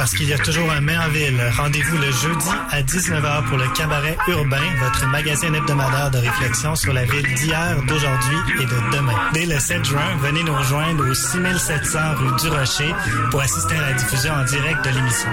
[0.00, 1.38] parce qu'il y a toujours un mais en ville.
[1.58, 6.94] Rendez-vous le jeudi à 19h pour le Cabaret Urbain, votre magazine hebdomadaire de réflexion sur
[6.94, 9.12] la ville d'hier, d'aujourd'hui et de demain.
[9.34, 12.94] Dès le 7 juin, venez nous rejoindre au 6700 rue du Rocher
[13.30, 15.28] pour assister à la diffusion en direct de l'émission.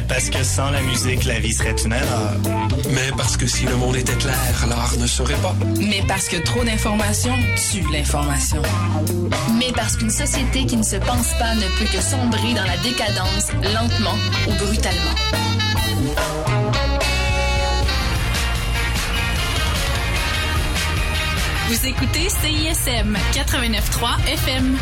[0.00, 2.32] Mais parce que sans la musique, la vie serait une erreur.
[2.90, 5.54] Mais parce que si le monde était clair, l'art ne serait pas.
[5.78, 7.36] Mais parce que trop d'informations
[7.70, 8.62] tue l'information.
[9.58, 12.78] Mais parce qu'une société qui ne se pense pas ne peut que sombrer dans la
[12.78, 14.16] décadence, lentement
[14.48, 15.16] ou brutalement.
[21.68, 24.78] Vous écoutez CISM 89.3 FM.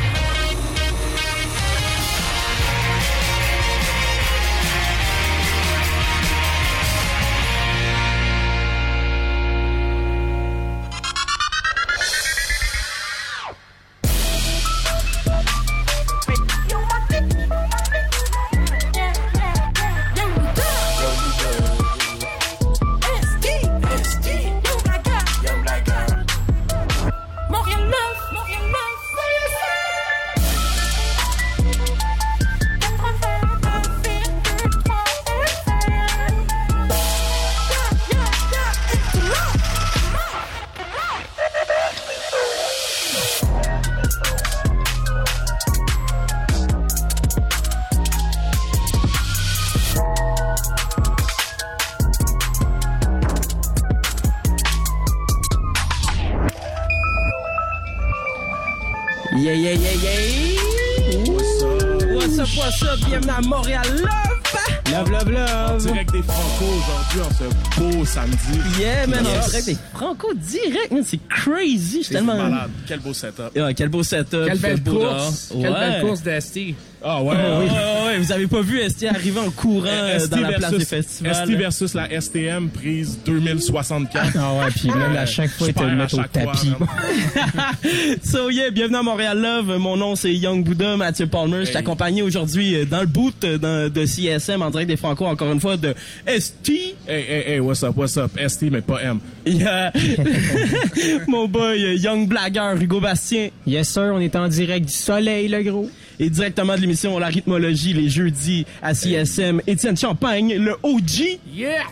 [64.98, 65.67] Love, love, love.
[65.78, 68.36] Direct des Franco aujourd'hui en ce beau samedi.
[68.80, 69.50] Yeah, man, Yes.
[69.50, 71.02] dirait des Franco direct, man.
[71.04, 71.98] C'est crazy.
[72.00, 72.36] Je suis tellement.
[72.36, 72.70] malade.
[72.86, 73.54] Quel beau setup.
[73.54, 74.46] Yeah, quel beau setup.
[74.46, 75.52] Quelle belle course!
[75.52, 75.78] Quelle Ouais.
[75.78, 76.74] belle course d'Esti!
[77.00, 77.66] Ah ouais, Ouais, oui.
[77.66, 80.84] ouais, ouais, vous avez pas vu ST arriver en courant euh, dans la place des
[80.84, 81.32] festivals.
[81.46, 84.36] ST versus la STM prise 2064.
[84.36, 86.72] Ah ouais, puis même à chaque fois, il te le au tapis.
[88.24, 89.78] So yeah, bienvenue à Montréal Love.
[89.78, 91.64] Mon nom c'est Young Buddha, Mathieu Palmer.
[91.64, 95.24] Je accompagné aujourd'hui euh, dans le boot euh, dans- de CSM en direct des Franco,
[95.24, 95.94] encore une fois de
[96.26, 96.68] ST.
[96.68, 98.30] Hey, hey, hey, what's up, what's up?
[98.38, 99.20] ST, mais pas M.
[99.46, 99.92] Yeah.
[101.28, 103.50] Mon boy Young Blagger Hugo Bastien.
[103.66, 105.90] Yes, sir, on est en direct du soleil, le gros.
[106.20, 111.38] Et directement de l'émission La rythmologie les jeudis à CSM, Étienne Champagne, le OG.
[111.54, 111.84] Yeah!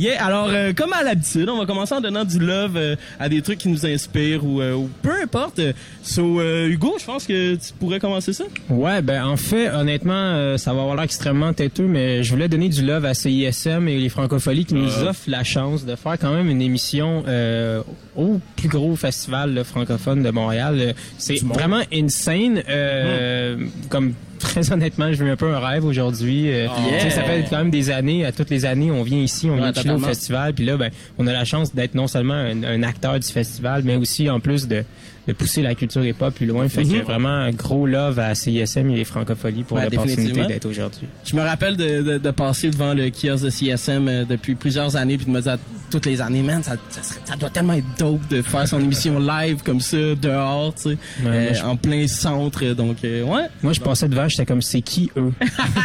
[0.00, 3.28] Yeah, alors euh, comme à l'habitude, on va commencer en donnant du love euh, à
[3.28, 5.60] des trucs qui nous inspirent ou, euh, ou peu importe.
[6.02, 8.44] So euh, Hugo, je pense que tu pourrais commencer ça.
[8.70, 12.48] Ouais, ben en fait, honnêtement, euh, ça va avoir l'air extrêmement têteux, mais je voulais
[12.48, 16.18] donner du love à CISM et les francopholies qui nous offrent la chance de faire
[16.18, 17.82] quand même une émission euh,
[18.16, 20.94] au plus gros festival francophone de Montréal.
[21.18, 22.62] C'est vraiment insane.
[22.70, 26.50] Euh, Comme très honnêtement, je vis un peu un rêve aujourd'hui.
[26.50, 26.98] Euh, Yeah.
[26.98, 29.48] tu sais, Ça fait quand même des années, à toutes les années, on vient ici,
[29.48, 32.06] on Ouais, vient chiller au festival, puis là, ben, on a la chance d'être non
[32.06, 34.84] seulement un, un acteur du festival, mais aussi en plus de,
[35.32, 36.68] de pousser la culture hip-hop plus loin.
[36.68, 40.66] Fait que vraiment un gros love à CISM et les francopholies pour Ouais, l'opportunité d'être
[40.66, 41.06] aujourd'hui.
[41.24, 44.96] Je me rappelle de, de, de passer devant le kiosque de CSM euh, depuis plusieurs
[44.96, 45.58] années puis de me dire
[45.90, 48.78] toutes les années, man, ça, ça, serait- ça doit tellement être dope de faire son
[48.80, 52.64] émission live comme ça, dehors, tu sais, euh, moi, je- en plein centre.
[52.74, 53.46] Donc, euh, ouais.
[53.62, 55.32] Moi, je passais devant, j'étais comme, c'est qui eux?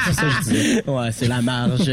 [0.06, 0.84] c'est ça que je disais.
[0.90, 1.90] Ouais, c'est la marge.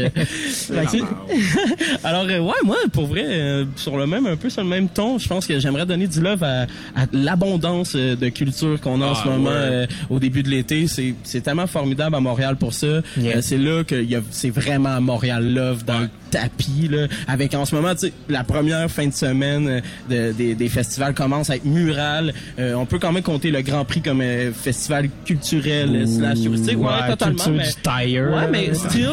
[2.03, 5.17] Alors, euh, ouais, moi, pour vrai, sur le même, un peu sur le même ton,
[5.17, 6.63] je pense que j'aimerais donner du love à,
[6.95, 7.05] à
[7.43, 9.55] l'abondance euh, de culture qu'on a en Ah, ce moment ouais.
[9.55, 10.87] euh, au début de l'été.
[10.87, 13.01] C'est, c'est tellement formidable à Montréal pour ça.
[13.17, 13.37] Yeah.
[13.37, 17.07] Euh, c'est là que y a, c'est vraiment Montréal Love dans le tapis, là.
[17.27, 21.13] Avec en ce moment, tu sais, la première fin de semaine de- des, des festivals
[21.13, 22.33] commence à être mural.
[22.59, 26.77] Euh, on peut quand même compter le Grand Prix comme euh, festival culturel slash touristique.
[26.79, 27.35] Ouais, Ouais, totalement.
[27.35, 27.73] culture mais- du
[28.11, 28.31] tire.
[28.31, 29.09] Ouais, mais still,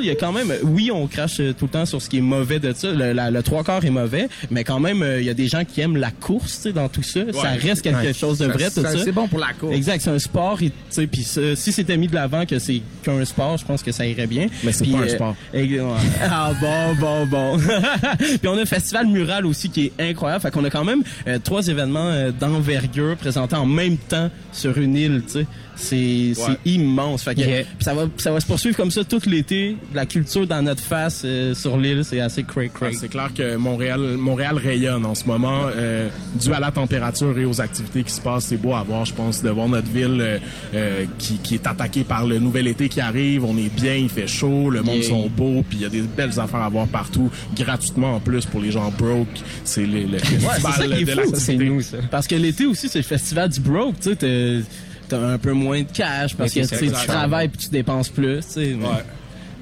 [0.00, 2.18] il y a quand même, oui, on crache euh, tout le temps sur ce qui
[2.18, 2.90] est mauvais de ça.
[2.92, 5.48] Le, la- le trois quarts est mauvais, mais quand même, euh, il y a des
[5.48, 7.20] gens qui aiment la course, tu sais, dans tout ça.
[7.32, 8.12] Ça reste quelque Ouais.
[8.12, 8.96] chose de vrai, tout ça.
[9.04, 9.74] C'est bon pour la course.
[9.74, 12.58] Exact, c'est un sport, et, tu sais, puis ça, si c'était mis de l'avant que
[12.58, 14.48] c'est qu'un sport, je pense que ça irait bien.
[14.64, 15.36] Mais c'est pas un euh, sport.
[15.54, 15.80] ouais.
[16.30, 17.58] ah bon, bon, bon.
[18.18, 20.42] puis on a le festival mural aussi qui est incroyable.
[20.42, 24.76] Fait qu'on a quand même euh, trois événements euh, d'envergure présentés en même temps sur
[24.78, 25.46] une île, tu sais.
[25.76, 27.22] C'est c'est immense.
[27.22, 27.64] Fait que Yeah.
[27.80, 29.76] ça va ça va se poursuivre comme ça tout l'été.
[29.94, 32.94] La culture dans notre face euh, sur l'île, c'est assez cray Ah, cray.
[32.94, 36.08] C'est clair que Montréal, Montréal rayonne en ce moment, euh,
[36.40, 38.46] dû à la température et aux activités qui se passent.
[38.46, 40.38] C'est beau à voir, je pense, de voir notre ville euh,
[40.74, 43.44] euh, qui, qui est attaquée par le nouvel été qui arrive.
[43.44, 45.08] On est bien, il fait chaud, le monde Yeah.
[45.10, 48.46] sont beaux, puis il y a des belles affaires à voir partout, gratuitement en plus
[48.46, 49.26] pour les gens broke.
[49.64, 51.16] C'est le, le ça festival qui est de fou.
[51.16, 51.36] l'activité.
[51.38, 51.96] Ça, c'est nous, ça.
[52.10, 54.62] Parce que l'été aussi, c'est le festival du broke, tu sais.
[55.08, 58.44] T'as un peu moins de cash parce que tu travailles puis tu dépenses plus.
[58.56, 58.76] Ouais.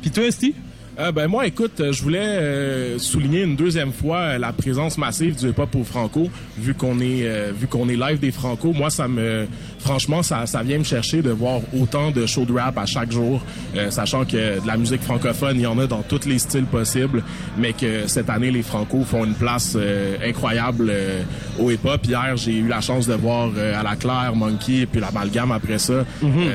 [0.02, 0.54] Puis toi, Steve?
[0.96, 4.96] Euh, ben moi, écoute, euh, je voulais euh, souligner une deuxième fois euh, la présence
[4.96, 8.72] massive du hip-hop au Franco, vu qu'on est euh, vu qu'on est live des Franco.
[8.72, 9.48] Moi, ça me
[9.84, 13.12] franchement, ça, ça vient me chercher de voir autant de shows de rap à chaque
[13.12, 13.42] jour,
[13.76, 16.64] euh, sachant que de la musique francophone, il y en a dans tous les styles
[16.64, 17.22] possibles,
[17.58, 21.22] mais que cette année, les Franco font une place euh, incroyable euh,
[21.58, 22.00] au hip-hop.
[22.06, 25.78] Hier, j'ai eu la chance de voir euh, à la Claire, Monkey, puis l'amalgame après
[25.78, 25.92] ça.
[25.92, 26.04] Euh,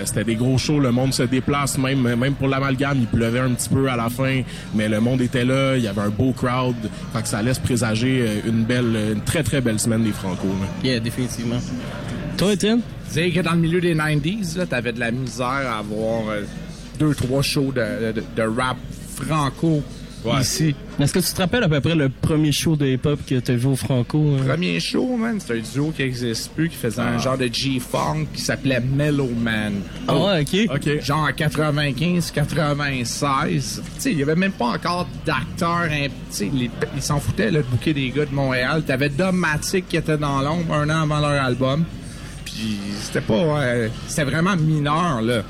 [0.05, 3.51] C'était des gros shows, le monde se déplace, même même pour l'amalgame, il pleuvait un
[3.51, 4.41] petit peu à la fin,
[4.73, 6.75] mais le monde était là, il y avait un beau crowd,
[7.13, 10.47] fait que ça laisse présager une belle, une très très belle semaine des Franco.
[10.47, 10.67] là.
[10.83, 11.57] Yeah, définitivement.
[12.37, 12.81] Toi, Étienne?
[13.09, 16.29] Tu sais que dans le milieu des 90s, là, t'avais de la misère à avoir
[16.29, 16.41] euh,
[16.99, 18.77] deux, trois shows de, de, de rap
[19.25, 19.81] franco
[20.25, 20.41] Ouais.
[20.41, 20.75] ici.
[20.99, 23.51] Est-ce que tu te rappelles à peu près le premier show de hip-hop que tu
[23.51, 24.35] as vu au Franco?
[24.37, 24.43] hein?
[24.45, 28.25] Premier show, man, c'est un duo qui existe plus, qui faisait un genre de G-Funk
[28.33, 29.75] qui s'appelait Mellow Man.
[30.09, 30.75] Ah ouais, ok.
[30.75, 31.01] OK.
[31.01, 33.81] Genre en 95, 96.
[33.95, 35.87] Tu sais, il y avait même pas encore d'acteurs.
[35.89, 38.83] hein, Tu sais, les- ils s'en foutaient, là, de bouquer des gars de Montréal.
[38.85, 41.85] T'avais Dogmatic qui était dans l'ombre un an avant leur album.
[43.01, 43.33] C'était pas...
[43.37, 45.41] ouais, c'était vraiment mineur, là.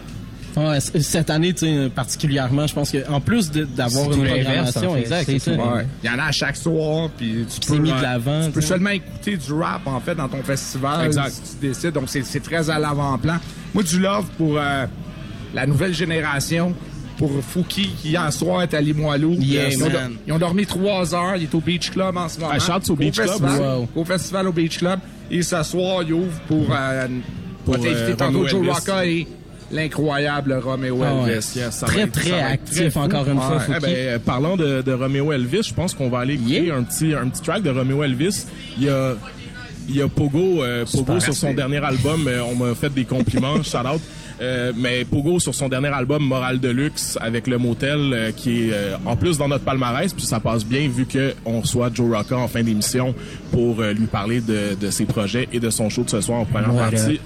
[0.58, 5.00] Ouais, cette année, tu sais, particulièrement, je pense qu'en plus d'avoir une programmation, en fait.
[5.02, 5.58] exact, C'est c'est ça.
[5.58, 5.62] tout.
[5.62, 5.86] Ouais.
[6.04, 7.78] Il y en a à chaque soir, puis tu peux...
[7.78, 11.06] mis de euh, l'avant, Tu peux seulement écouter du rap, en fait, dans ton festival.
[11.06, 11.30] Exact.
[11.32, 11.92] Si tu décides.
[11.92, 13.38] Donc, c'est c'est très à l'avant-plan.
[13.74, 14.86] Moi, du love pour euh,
[15.54, 16.74] la nouvelle génération.
[17.20, 19.34] Pour Fouki, qui hier soir est à Limoilou.
[19.40, 19.88] Yeah, ils, ont,
[20.26, 21.36] ils ont dormi trois heures.
[21.36, 22.52] Il est au Beach Club en ce moment.
[22.56, 23.90] Ah, shout au Beach Club, festival, wow.
[23.96, 25.00] Au festival au Beach Club.
[25.30, 26.66] Et ce soir, il ouvre pour...
[26.72, 27.08] Euh,
[27.66, 28.66] Pour, euh, tantôt Joe.
[28.68, 29.28] Rocca et
[29.72, 31.32] l'incroyable Romeo Ah ouais.
[31.34, 31.52] Elvis.
[31.58, 33.62] Yes, Très, être- très actif, très encore une fois.
[33.68, 36.76] Eh ben, euh, parlant de, de Romeo Elvis, je pense qu'on va aller écouter Yeah.
[36.76, 38.46] un petit un petit track de Romeo Elvis.
[38.78, 39.14] Il y a
[39.88, 43.56] il y a Pogo, euh, Pogo sur son dernier album, on m'a fait des compliments,
[43.64, 44.02] shout out.
[44.42, 48.70] Euh, mais Pogo sur son dernier album Moral de luxe avec le motel euh, qui
[48.70, 51.90] est euh, en plus dans notre palmarès puis ça passe bien vu que on reçoit
[51.94, 53.14] Joe Rocca en fin d'émission
[53.52, 56.46] pour lui parler de, de ses projets et de son show de ce soir en
[56.46, 56.90] première Voilà.
[56.92, 57.20] partie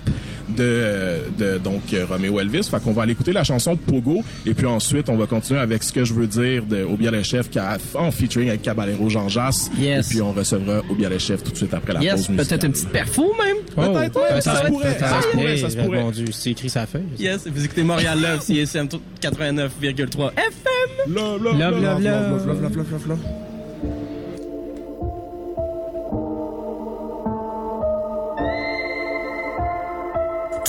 [0.49, 2.63] de, de donc Romeo Elvis.
[2.69, 5.83] Fait qu'on va aller écouter la chanson Pogo et puis ensuite on va continuer avec
[5.83, 9.09] ce que je veux dire de Obia le chef qui a en featuring avec Caballero
[9.09, 9.69] Jean Jass.
[9.77, 10.07] Yes.
[10.07, 12.65] Et puis on recevra Obia le chef tout de suite après la Yes, pause peut-être
[12.65, 13.57] une petite perfo même.
[13.77, 16.03] Oh, Peut-être, ouais, ça se pourrait, ça se pourrait, ça se pourrait.
[16.31, 17.03] C'est écrit sa feuille.
[17.17, 18.87] Yes, vous écoutez Montréal Love, CSM
[19.21, 21.13] 89,3 FM.
[21.13, 22.03] Love, Love, love, love.
[22.03, 23.52] Love, love, love, love, love.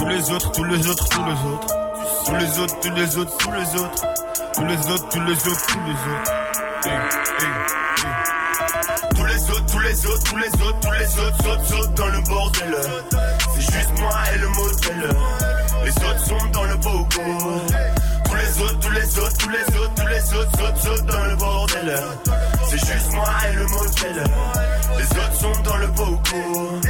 [0.04, 1.66] Tous les autres, tous les autres, tous les autres.
[2.26, 4.04] Tous les autres, tous les autres, tous les autres.
[4.52, 6.32] Tous les autres, tous les autres, tous les autres.
[6.84, 8.12] Hey, hey, hey.
[9.16, 12.08] Tous les autres, tous les autres, tous les autres, tous les autres sautent, sautent dans
[12.08, 12.76] le bordel.
[13.54, 15.08] C'est juste moi et le modèle.
[15.86, 17.06] Les autres sont dans le bogo.
[18.26, 21.24] Tous les autres, tous les autres, tous les autres, tous les autres sautent, sautent dans
[21.24, 21.98] le bordel.
[22.68, 24.24] C'est juste moi et le modèle.
[24.98, 26.80] Les autres sont dans le bogo.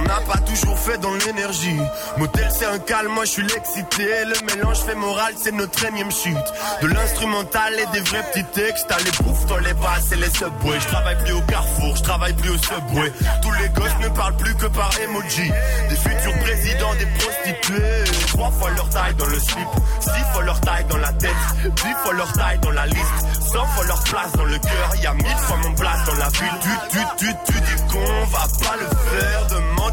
[0.00, 1.78] On n'a pas toujours fait dans l'énergie.
[2.16, 4.06] Motel c'est un calme, moi je suis l'excité.
[4.24, 6.36] Le mélange fait moral, c'est notre énième chute.
[6.80, 8.86] De l'instrumental et des vrais petits textes.
[8.88, 10.80] T'as les bouffes dans les basses et les subways.
[10.80, 13.12] Je travaille plus au carrefour, je travaille plus au subway.
[13.42, 15.52] Tous les gosses ne parlent plus que par emoji.
[15.90, 18.04] Des futurs présidents, des prostituées.
[18.28, 19.68] Trois fois leur taille dans le slip.
[20.00, 21.30] Six fois leur taille dans la tête.
[21.62, 23.26] Dix fois leur taille dans la liste.
[23.52, 24.96] Cent fois leur place dans le cœur.
[25.02, 26.58] Y a mille fois mon place dans la ville.
[26.62, 29.46] Tu, tu, tu, tu dis qu'on va pas le faire.
[29.50, 29.89] Demande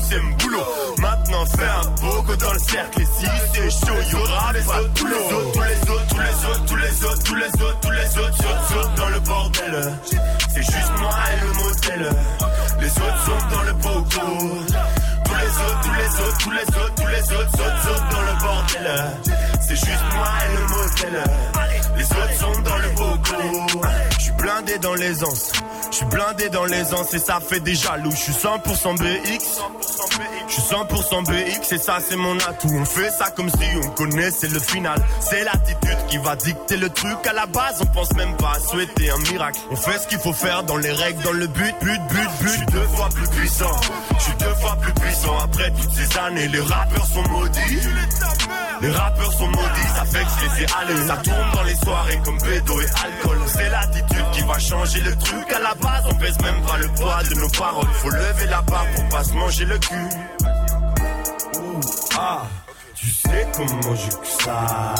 [0.00, 0.64] c'est boulot.
[0.98, 3.02] Maintenant fais un poco dans le cercle.
[3.02, 6.64] Et si c'est chaud, y'aura pas tous les autres, tous les autres, tous les autres,
[6.66, 9.92] tous les autres, tous les autres, tous les autres, sautent, sautent dans le bordel.
[10.54, 12.10] C'est juste moi et le motel.
[12.80, 14.20] Les autres sautent dans le poco.
[15.24, 18.22] Tous les autres, tous les autres, tous les autres, tous les autres sautent, sautent dans
[18.22, 18.88] le bordel.
[19.60, 21.24] C'est juste moi et le motel.
[21.96, 24.07] Les autres sont dans le boco.
[24.18, 25.52] Je suis blindé dans l'aisance.
[25.90, 28.10] Je suis blindé dans l'aisance et ça fait des jaloux.
[28.10, 29.62] Je suis 100% BX.
[30.48, 32.68] Je suis 100% BX et ça c'est mon atout.
[32.72, 35.00] On fait ça comme si on connaissait le final.
[35.20, 37.26] C'est l'attitude qui va dicter le truc.
[37.28, 39.60] À la base, on pense même pas à souhaiter un miracle.
[39.70, 42.48] On fait ce qu'il faut faire dans les règles, dans le but, but, but, but.
[42.48, 43.80] Je suis deux fois plus puissant.
[44.18, 45.38] Je suis deux fois plus puissant.
[45.42, 47.80] Après toutes ces années, les rappeurs sont maudits.
[48.80, 51.06] Les rappeurs sont maudits, ça fait que je les ai.
[51.06, 53.38] Ça tourne dans les soirées comme bédo et alcool.
[53.46, 55.52] C'est l'attitude qui va changer le truc.
[55.52, 57.88] À la base, on pèse même pas le poids de nos paroles.
[57.94, 60.08] Faut lever la barre pour pas se manger le cul.
[61.58, 61.80] Ouh,
[62.18, 62.42] ah,
[62.94, 64.94] tu sais comment j'ai que ça.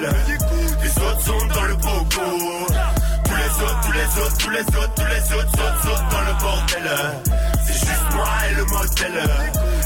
[0.00, 2.66] Les autres sont dans le pogo.
[3.24, 6.20] Tous les autres, tous les autres, tous les autres, tous les autres sautent, sautent dans
[6.20, 6.90] le bordel.
[7.64, 9.12] C'est juste moi et le motel.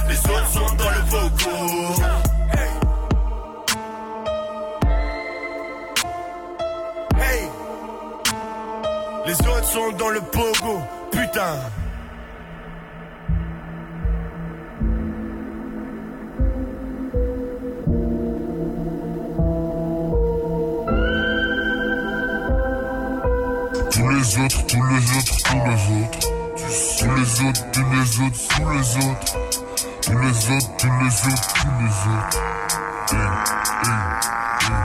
[0.08, 2.02] Les autres sont dans le pogo.
[7.18, 7.48] Hey!
[9.26, 10.80] Les autres sont dans le pogo,
[11.12, 11.56] putain.
[24.18, 26.18] Les autres, tous les autres, tous les autres.
[26.98, 29.28] Tous les autres, tous les autres, tous les autres.
[30.02, 32.38] Tous les autres, tous les autres, tous les autres.
[33.12, 33.18] Hey,
[33.84, 34.82] hey, hey.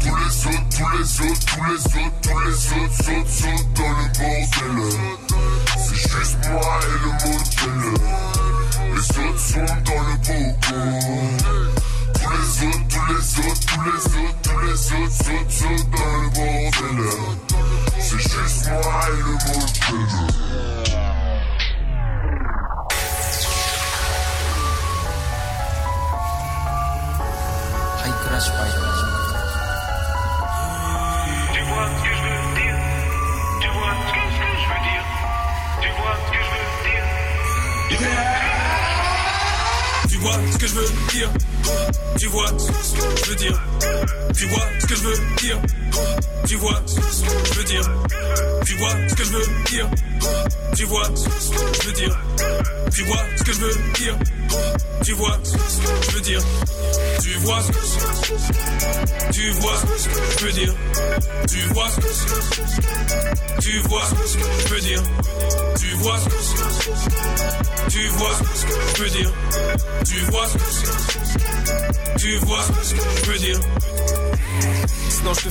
[0.00, 3.90] Tous les autres, tous les autres, tous les autres, tous les autres sautent, sautent dans
[3.90, 4.78] le bordel.
[5.76, 7.80] C'est juste moi et le motel.
[8.94, 10.78] Les autres sont dans le boco.
[12.14, 16.14] Tous les autres, tous les autres, tous les autres, tous les autres sautent, sautent dans
[16.16, 17.89] le bordel.
[18.02, 20.29] C'est juste moi et le motel.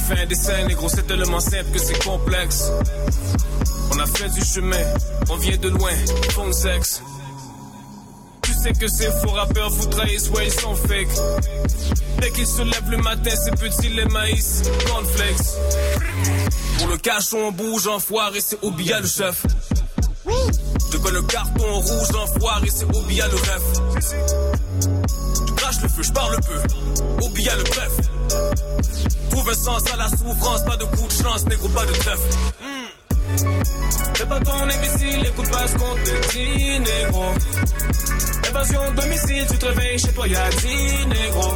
[0.09, 2.71] Fais un dessin, négro, c'est tellement simple que c'est complexe.
[3.93, 4.83] On a fait du chemin,
[5.29, 5.91] on vient de loin,
[6.31, 7.03] fond sexe.
[8.41, 11.09] Tu sais que ces faux rappeurs vous trahissent, ouais, ils sont fake.
[12.21, 15.47] Dès qu'ils se lèvent le matin, c'est petit les maïs, cornflakes.
[16.79, 19.45] Pour le cash, on bouge, enfoiré, c'est Obia le chef.
[20.91, 23.63] Je colle le carton rouge, enfoiré, c'est Obia le ref.
[25.47, 27.91] Je crache le feu, je parle peu, Obia le bref.
[29.29, 32.68] Trouve sens à la souffrance, pas de coup de chance, négro, pas de trèfle.
[34.15, 37.25] Fais pas ton imbécile, écoute pas ce qu'on te dit, négro.
[38.95, 41.53] Domicile, tu te réveilles chez toi, y'a 10 négro.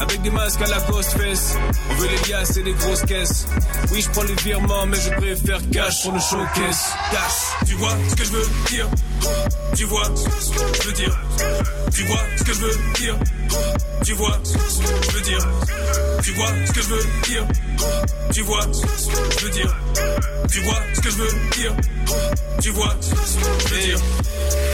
[0.00, 1.56] Avec des masques à la post fesse,
[1.90, 3.46] on veut les liasses et des grosses caisses.
[3.90, 6.94] Oui, je prends les virements, mais je préfère cash pour le showcase.
[7.10, 8.88] Cash, tu vois ce que je veux dire?
[9.74, 11.18] Tu vois ce que je veux dire?
[11.92, 13.18] Tu vois ce que je veux dire?
[14.04, 14.58] Tu vois ce que
[15.02, 15.48] je veux dire?
[16.22, 17.46] Tu vois ce que je veux dire?
[18.32, 19.76] Tu vois ce que je veux dire?
[20.50, 21.74] Tu vois ce que je veux dire?
[22.62, 23.98] Tu vois ce que je veux dire?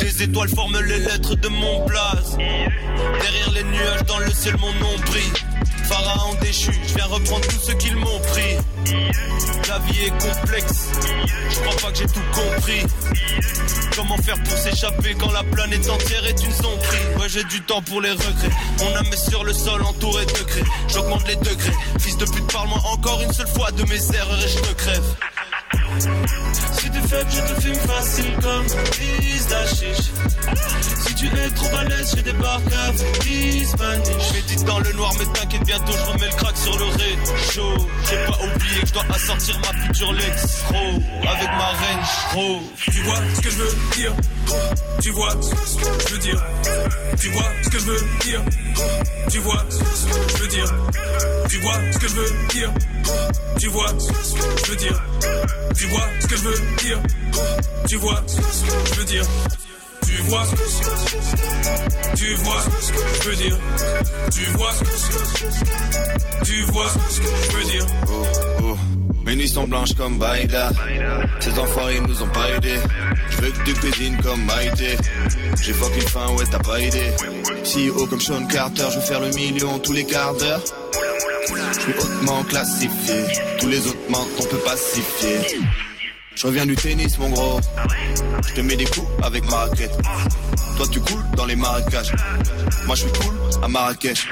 [0.02, 2.36] Les étoiles forment les lettres de mon blaze.
[2.36, 5.32] Derrière les nuages, dans le ciel, mon nom brille.
[5.84, 8.56] Pharaon déchu, je viens reprendre tout ce qu'ils m'ont pris.
[9.68, 10.88] La vie est complexe,
[11.50, 12.82] je crois pas que j'ai tout compris.
[13.96, 17.82] Comment faire pour s'échapper quand la planète entière est une sonderie Ouais, j'ai du temps
[17.82, 18.50] pour les regrets.
[18.80, 20.64] Mon âme est sur le sol entouré de craies.
[20.88, 21.72] J'augmente les degrés.
[22.00, 25.04] Fils de pute, parle-moi encore une seule fois de mes erreurs et je te crève.
[25.98, 30.10] Si tu fais, je te filme facile comme fils d'Achiche.
[31.06, 34.32] Si tu es trop balèze, je débarque à Spanish.
[34.32, 37.88] Médite dans le noir, mais t'inquiète, bientôt je remets le crack sur le réchaud.
[38.08, 40.78] J'ai pas oublié que je dois assortir ma future Lex Pro
[41.28, 42.62] avec ma range pro.
[42.76, 44.12] Tu vois ce que je veux dire?
[45.02, 46.44] Tu vois ce que je veux dire?
[47.20, 48.42] Tu vois ce que je veux dire?
[49.30, 50.74] Tu vois ce que je veux dire?
[51.48, 52.72] Tu vois ce que je veux dire?
[53.58, 55.02] Tu vois ce que je veux dire?
[55.76, 56.98] Tu vois ce que je veux dire?
[57.88, 58.42] Tu vois ce que
[58.86, 59.24] je veux dire?
[60.04, 60.62] Tu vois ce que
[62.16, 63.58] tu vois ce que je veux dire?
[64.32, 67.86] Tu vois ce que tu vois ce que je veux dire?
[68.08, 68.26] Oh,
[68.62, 68.76] oh.
[69.24, 70.70] Mes nuits sont blanches comme Baïda.
[71.40, 72.80] Ces enfoirés nous ont pas aidés.
[73.30, 74.96] Je veux que tu cuisines comme Maïté.
[75.62, 77.12] J'ai fucking faim, ouais, t'as pas idée.
[77.62, 80.62] Si haut comme Sean Carter, je veux faire le million tous les quarts d'heure.
[81.48, 83.24] Je suis hautement classifié.
[83.58, 85.58] Tous les autres mentent, on peut pacifier.
[86.34, 87.60] Je reviens du tennis, mon gros.
[88.48, 89.96] Je te mets des coups avec ma raquette.
[90.76, 92.12] Toi, tu coules dans les marécages.
[92.86, 94.28] Moi, je suis cool à Marrakech.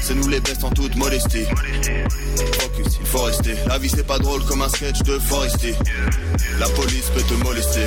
[0.00, 1.44] C'est nous les bestes en toute modestie.
[1.44, 3.54] Focus, il faut rester.
[3.66, 5.74] La vie, c'est pas drôle comme un sketch de Forestier.
[6.58, 7.86] La police peut te molester.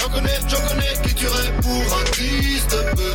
[0.00, 3.12] J'en connais, j'en connais qui tuerait pour un fils de peu.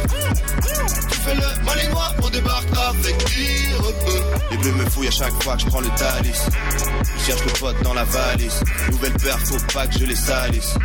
[1.10, 4.51] Tu fais le malinois, on débarque avec tire peu.
[4.51, 6.42] Les bleus me fouillent à chaque fois que je prends le talis.
[7.18, 8.60] Je cherche le pote dans la valise.
[9.20, 10.75] Faut pas que je les salisse.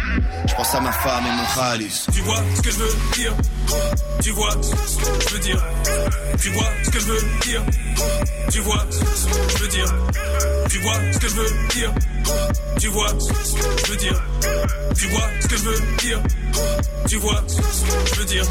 [0.47, 2.07] Je pense à ma femme et mon khalice.
[2.13, 3.35] Tu vois ce que je veux dire?
[4.23, 5.65] Tu vois ce que je veux dire?
[6.41, 7.63] Tu vois ce que je veux dire?
[8.51, 9.95] Tu vois ce que je veux dire?
[10.69, 11.95] Tu vois ce que je veux dire?
[12.79, 14.23] Tu vois ce que je veux dire?
[14.97, 16.23] Tu vois ce que je veux dire?
[17.09, 18.45] Tu vois ce que je veux dire?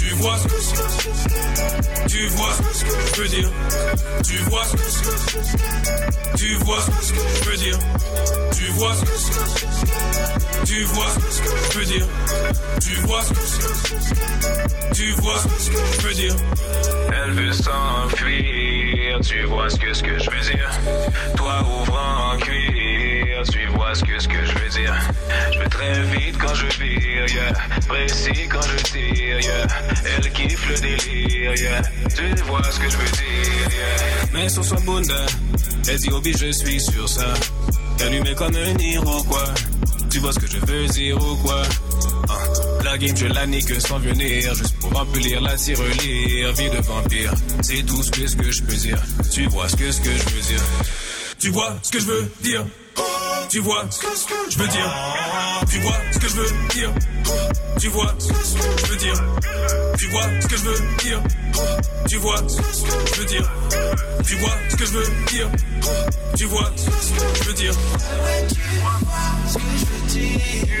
[0.00, 3.50] Tu vois ce que tu vois ce que je veux dire
[4.24, 7.78] tu vois ce que tu vois ce que je veux dire
[8.56, 12.06] tu vois ce que tu vois ce que je veux dire
[12.80, 16.34] tu vois ce que tu vois ce que je veux dire
[17.12, 20.70] Elle veut s'enfuir, tu vois ce que, ce que je veux dire.
[21.36, 22.79] Toi ouvre en cuir,
[23.42, 24.94] tu vois ce que, ce que je veux dire.
[25.52, 27.52] Je vais très vite quand je vire, yeah.
[27.88, 29.40] précis quand je tire.
[29.40, 29.66] Yeah.
[30.16, 31.82] Elle kiffe le délire, yeah.
[32.14, 34.30] tu vois ce que je veux dire.
[34.32, 35.26] Mais sur son bunda,
[35.88, 37.32] elle dit Obi je suis sur ça
[38.00, 39.52] Allumé comme un Iroquois
[40.10, 41.62] Tu vois ce que je veux dire ou quoi?
[42.28, 46.80] Hein, La game je la nique sans venir Juste pour remplir la tirelire Vie de
[46.82, 47.32] vampire,
[47.62, 50.10] c'est tout ce que, ce que je peux dire Tu vois ce que, ce que
[50.10, 50.62] je veux dire
[51.38, 52.64] Tu vois ce que je veux dire?
[53.48, 54.06] Tu vois ce que
[54.50, 54.94] je veux dire?
[55.68, 56.92] Tu vois ce que je veux dire?
[57.78, 58.34] Tu vois ce que
[58.78, 59.14] je veux dire?
[59.98, 61.22] Tu vois ce que je veux dire?
[62.08, 62.64] Tu vois ce que
[63.14, 63.50] je veux dire?
[64.24, 65.50] Tu vois ce que je veux dire?
[66.36, 67.74] Tu vois ce que je veux dire?
[69.46, 70.80] Ce que je veux dire?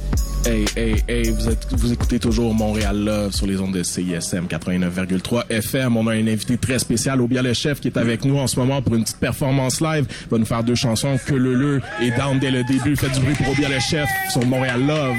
[0.43, 4.47] Hey, hey, hey, vous, êtes, vous écoutez toujours Montréal Love sur les ondes de CISM
[4.47, 5.97] 89,3 FM.
[5.97, 8.59] On a un invité très spécial, Obia le chef, qui est avec nous en ce
[8.59, 10.07] moment pour une petite performance live.
[10.09, 12.95] Il va nous faire deux chansons, Que le le et Down dès le début.
[12.95, 15.17] Faites du bruit pour Obia le chef sur Montréal Love.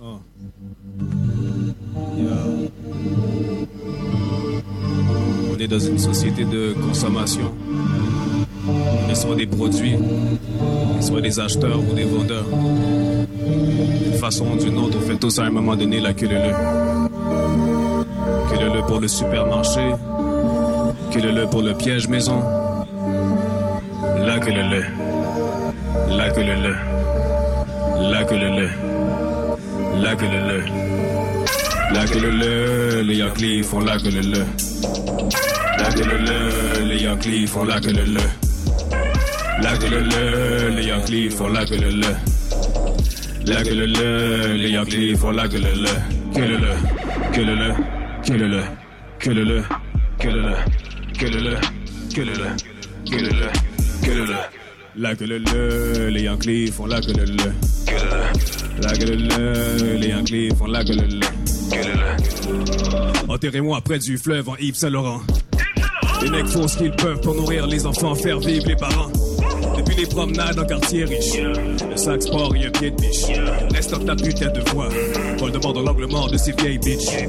[0.00, 0.20] Oh.
[2.16, 2.70] Yeah.
[5.50, 7.52] On est dans une société de consommation.
[9.10, 9.96] Est soit des produits,
[11.00, 12.44] soit des acheteurs ou des vendeurs.
[12.44, 16.52] D'une façon ou d'une autre, on fait tous à un moment donné la queue le
[18.50, 19.92] Queue le pour le supermarché,
[21.10, 22.42] queue le pour le piège maison.
[24.24, 24.82] La queue le
[26.10, 26.74] la queue le
[28.10, 28.68] la queue le
[30.02, 30.64] la queue le
[31.94, 34.22] la queue le les Yankees font la queue le
[35.78, 38.47] la queue le les Yankees font la queue le
[39.62, 42.14] la que le le, les Yankees font la que le le.
[43.46, 45.88] La que le le, les Yankees font la que le le.
[46.34, 46.74] Que le le,
[47.32, 47.72] que le le,
[48.22, 48.54] que le le,
[49.28, 49.62] le le, le le,
[53.10, 53.24] le
[54.14, 54.34] le, le.
[54.96, 57.24] La que le le, les Yankees font la que le.
[58.82, 61.20] La que le le, les Yankees font la que le le.
[61.70, 63.32] Que le le.
[63.32, 65.20] Enterrez-moi près du fleuve en Yves Saint-Laurent.
[66.22, 69.10] Les mecs font ce qu'ils peuvent pour nourrir les enfants, faire vivre les parents.
[69.88, 73.24] Depuis les promenades en quartier riche, le sac sport et un pied de biche.
[73.72, 74.90] Reste ta putain de voix.
[75.38, 77.26] Paul demande dans l'angle mort de ces vieilles bitches.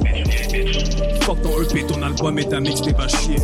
[1.21, 3.37] Fuck ton EP, ton album et ta mix, t'es pas chier.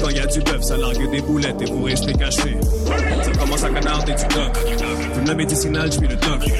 [0.00, 2.56] Quand y a du bœuf, ça largue des boulettes et vous restez cachés.
[3.22, 4.56] Ça commence à canarder du doc.
[5.14, 6.50] Fume la médicinale, j'suis le doc.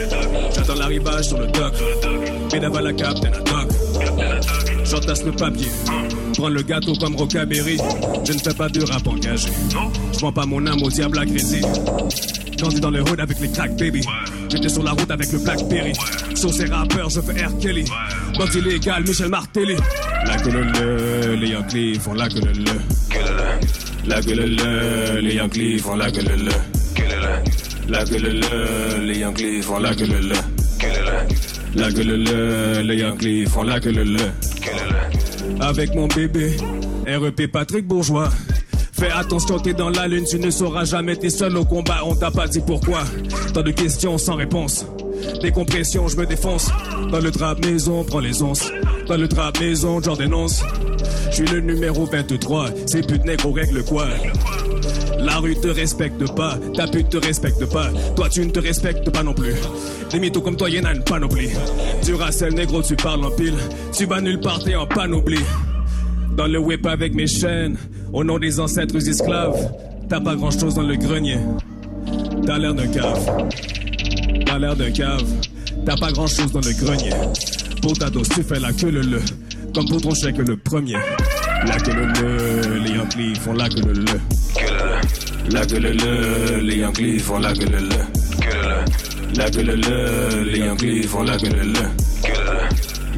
[0.55, 1.73] J'attends l'arrivage sur le doc.
[2.51, 3.73] Pédave à la captain à doc.
[4.85, 5.69] J'entasse le papier.
[6.41, 7.77] Prends le gâteau comme Rockaberry.
[8.25, 9.51] Je ne fais pas de rap engagé.
[10.15, 11.61] Je vends pas mon âme au diable crédit.
[12.57, 14.01] Grandi dans le hood avec les crack baby.
[14.49, 15.93] J'étais sur la route avec le Blackberry.
[16.35, 17.59] Sur ces rappeurs, je fais R.
[17.59, 17.85] Kelly.
[18.39, 19.77] Bande illégal, Michel Martelly.
[20.25, 22.73] La que le le, les Yankees font la que le le.
[24.07, 26.53] La que le le, les Yankees font la que le le.
[27.91, 30.37] La que le le, les Yankees font la que le le.
[31.75, 34.21] La que le le, les Yankees font la que le le.
[35.61, 36.57] Avec mon bébé,
[37.07, 38.29] REP Patrick Bourgeois.
[38.93, 42.15] Fais attention, t'es dans la lune, tu ne sauras jamais, t'es seul au combat, on
[42.15, 43.03] t'a pas dit pourquoi.
[43.55, 44.85] Tant de questions sans réponse.
[45.43, 46.71] Décompression, je me défonce.
[47.11, 48.71] Dans le trap maison, prends les onces.
[49.07, 50.63] Dans le trap maison, j'en dénonce.
[51.31, 54.07] Je suis le numéro 23, ces putes négro règle quoi?
[55.31, 59.09] La rue te respecte pas, ta pute te respecte pas, toi tu ne te respectes
[59.11, 59.55] pas non plus.
[60.11, 61.51] Des mythos comme toi, y'en a une panoplie.
[62.05, 63.55] Du racel négro, tu parles en pile,
[63.97, 65.45] tu vas nulle part, t'es en panoplie.
[66.37, 67.77] Dans le whip avec mes chaînes,
[68.13, 69.73] au nom des ancêtres esclaves,
[70.09, 71.39] t'as pas grand chose dans le grenier.
[72.45, 73.49] T'as l'air d'un cave,
[74.47, 75.25] t'as l'air d'un cave,
[75.87, 77.13] t'as pas grand chose dans le grenier.
[77.83, 79.21] Pour ta dose, tu fais la queue le le,
[79.75, 80.97] comme pour ton chèque le premier.
[81.67, 84.21] La queue le le, les Yankees font la queue le le.
[85.51, 87.89] La gueule le le, les Yankees font la gueule le le.
[89.37, 91.85] La gueule le le, les Yankees font la gueule le le.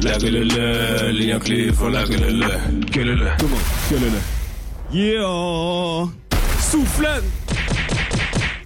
[0.03, 2.47] La gueule le le, les Yankees font la gueule le le.
[2.91, 3.25] Gueule le.
[3.25, 4.97] Monde, gueule le.
[4.97, 6.09] Yeah!
[6.59, 7.23] Soufflette!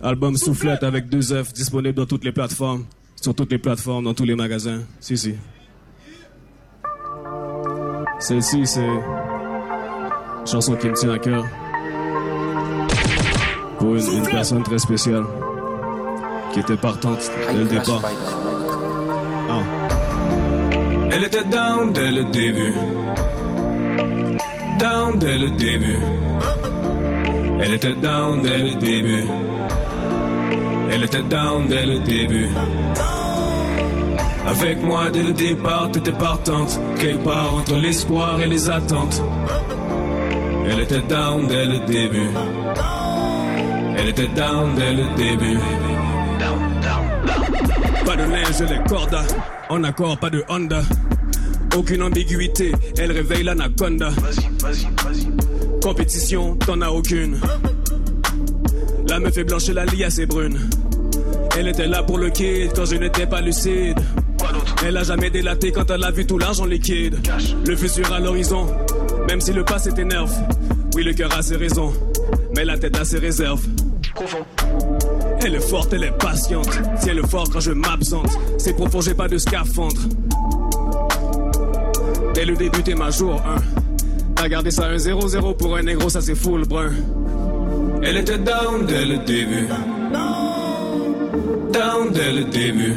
[0.01, 2.85] Album Soufflette avec deux œufs disponible dans toutes les plateformes.
[3.21, 4.81] Sur toutes les plateformes, dans tous les magasins.
[4.99, 5.35] Si, si.
[8.19, 8.87] Celle-ci, c'est
[10.47, 11.43] chanson qui me tient à cœur.
[13.79, 15.25] Pour une, personne très spéciale
[16.53, 18.01] qui était partante dès le départ.
[19.49, 19.59] Ah.
[21.11, 22.73] Elle était down dès le début.
[24.79, 25.99] Down dès le début.
[27.59, 29.25] Elle était down dès le début.
[30.91, 32.49] Elle était down dès le début.
[34.47, 36.79] Avec moi dès le départ, t'étais partante.
[36.99, 39.21] Quelque part entre l'espoir et les attentes.
[40.69, 42.29] Elle était down dès le début.
[43.97, 45.59] Elle était down dès le début.
[48.05, 49.25] Pas de linge, les cordas.
[49.69, 50.81] En accord, pas de Honda.
[51.75, 54.09] Aucune ambiguïté, elle réveille l'anaconda.
[55.81, 57.39] Compétition, t'en as aucune.
[59.07, 60.57] La meuf est blanche et la liasse est brune.
[61.57, 63.99] Elle était là pour le kid quand je n'étais pas lucide.
[64.85, 67.17] Elle a jamais délaté quand elle a vu tout l'argent liquide.
[67.65, 68.67] Le futur à l'horizon,
[69.27, 70.33] même si le passé t'énerve.
[70.95, 71.93] Oui, le cœur a ses raisons,
[72.55, 73.65] mais la tête a ses réserves.
[75.45, 76.69] Elle est forte, elle est patiente.
[77.01, 78.37] Tiens le fort quand je m'absente.
[78.57, 80.01] C'est profond, j'ai pas de scaphandre.
[82.33, 83.55] Dès le début, t'es ma jour 1.
[84.35, 86.91] T'as gardé ça un 0-0 pour un négro, ça c'est full brun.
[88.03, 89.67] Elle était down dès le début.
[91.73, 92.93] Down dès le début.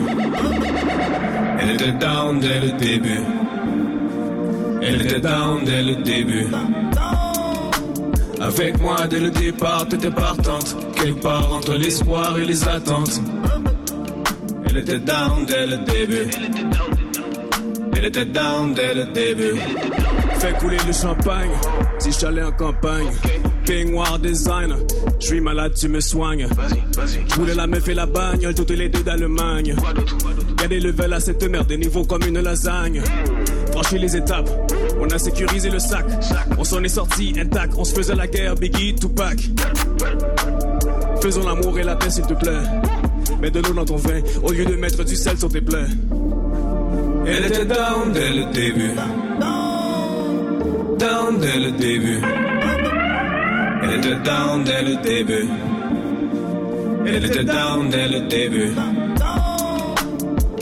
[1.60, 3.39] Elle était down dès le début.
[4.82, 6.46] Elle était down dès le début.
[8.40, 10.76] Avec moi dès le départ, t'étais partante.
[10.94, 13.20] Quelque part entre l'espoir et les attentes.
[14.66, 16.30] Elle était down dès le début.
[17.96, 19.60] Elle était down dès le début.
[20.38, 21.50] Fais couler le champagne,
[21.98, 23.10] si j'allais en campagne.
[23.66, 24.74] Peignoir design,
[25.20, 26.48] je suis malade, tu me soignes.
[27.28, 29.76] Je voulais la meuf et la bagnole, toutes les deux d'Allemagne.
[30.60, 33.02] Y'a des levels à cette merde, des niveaux comme une lasagne.
[35.00, 36.04] On a sécurisé le sac.
[36.58, 39.38] On s'en est sorti intact, on se faisait la guerre, Biggie, Tupac.
[41.22, 42.60] Faisons l'amour et la paix, s'il te plaît.
[43.40, 45.86] Mets de l'eau dans ton vin, au lieu de mettre du sel sur tes plaies.
[47.26, 48.92] Elle était down dès le début.
[50.98, 52.20] Down dès le début.
[53.82, 55.48] Elle était down dès le début.
[57.06, 58.72] Elle était down dès le début.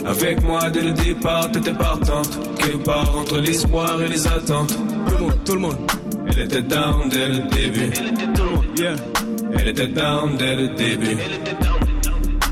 [0.05, 2.48] Avec moi dès le départ, t'étais partante.
[2.69, 4.77] Quelque part entre l'espoir et les attentes.
[5.07, 5.91] Tout le monde, tout le monde.
[6.27, 7.89] Elle était down dès le début.
[8.35, 8.95] Tout le monde, yeah.
[9.57, 11.17] Elle était down dès le début.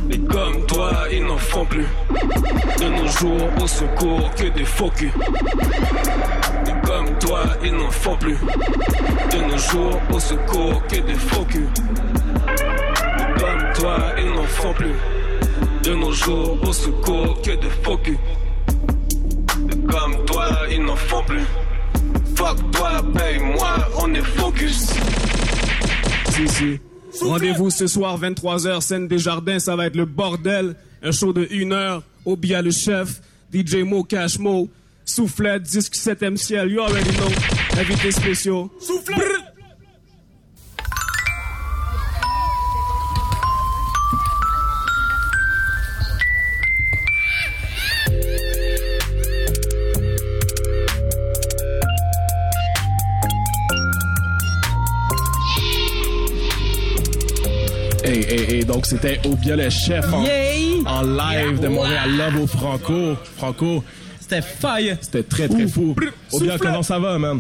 [0.08, 1.86] Mais comme toi, ils n'en font plus.
[2.80, 5.12] De nos jours, au secours, que des faux culs.
[6.66, 8.38] Et comme toi, ils n'en font plus.
[9.32, 11.70] De nos jours, au secours, que des faux culs.
[13.20, 14.96] Et comme toi, ils n'en font plus.
[15.84, 18.18] De nos jours, au secours, que des faux culs.
[20.48, 21.46] Toi, ils n'en font plus.
[22.36, 24.94] Fuck toi, paye-moi, on est focus.
[26.30, 26.80] Si, si.
[27.22, 30.76] Rendez-vous ce soir, 23h, scène des jardins, ça va être le bordel.
[31.02, 33.22] Un show de 1 heure, Obia le chef,
[33.54, 34.70] DJ Mo Cash Mo,
[35.06, 37.30] Soufflette, disque 7ème ciel, you already know,
[37.80, 38.72] invités spéciaux.
[38.80, 39.37] Soufflette!
[58.38, 60.78] Hey, donc c'était Obia le chef en, Yay!
[60.86, 63.16] en live de Montréal Love au Franco.
[63.36, 63.84] Franco,
[64.20, 64.96] C'était fire.
[65.02, 65.72] c'était très très Ouf.
[65.74, 65.96] fou.
[66.32, 67.40] Obia, comment ça va, man?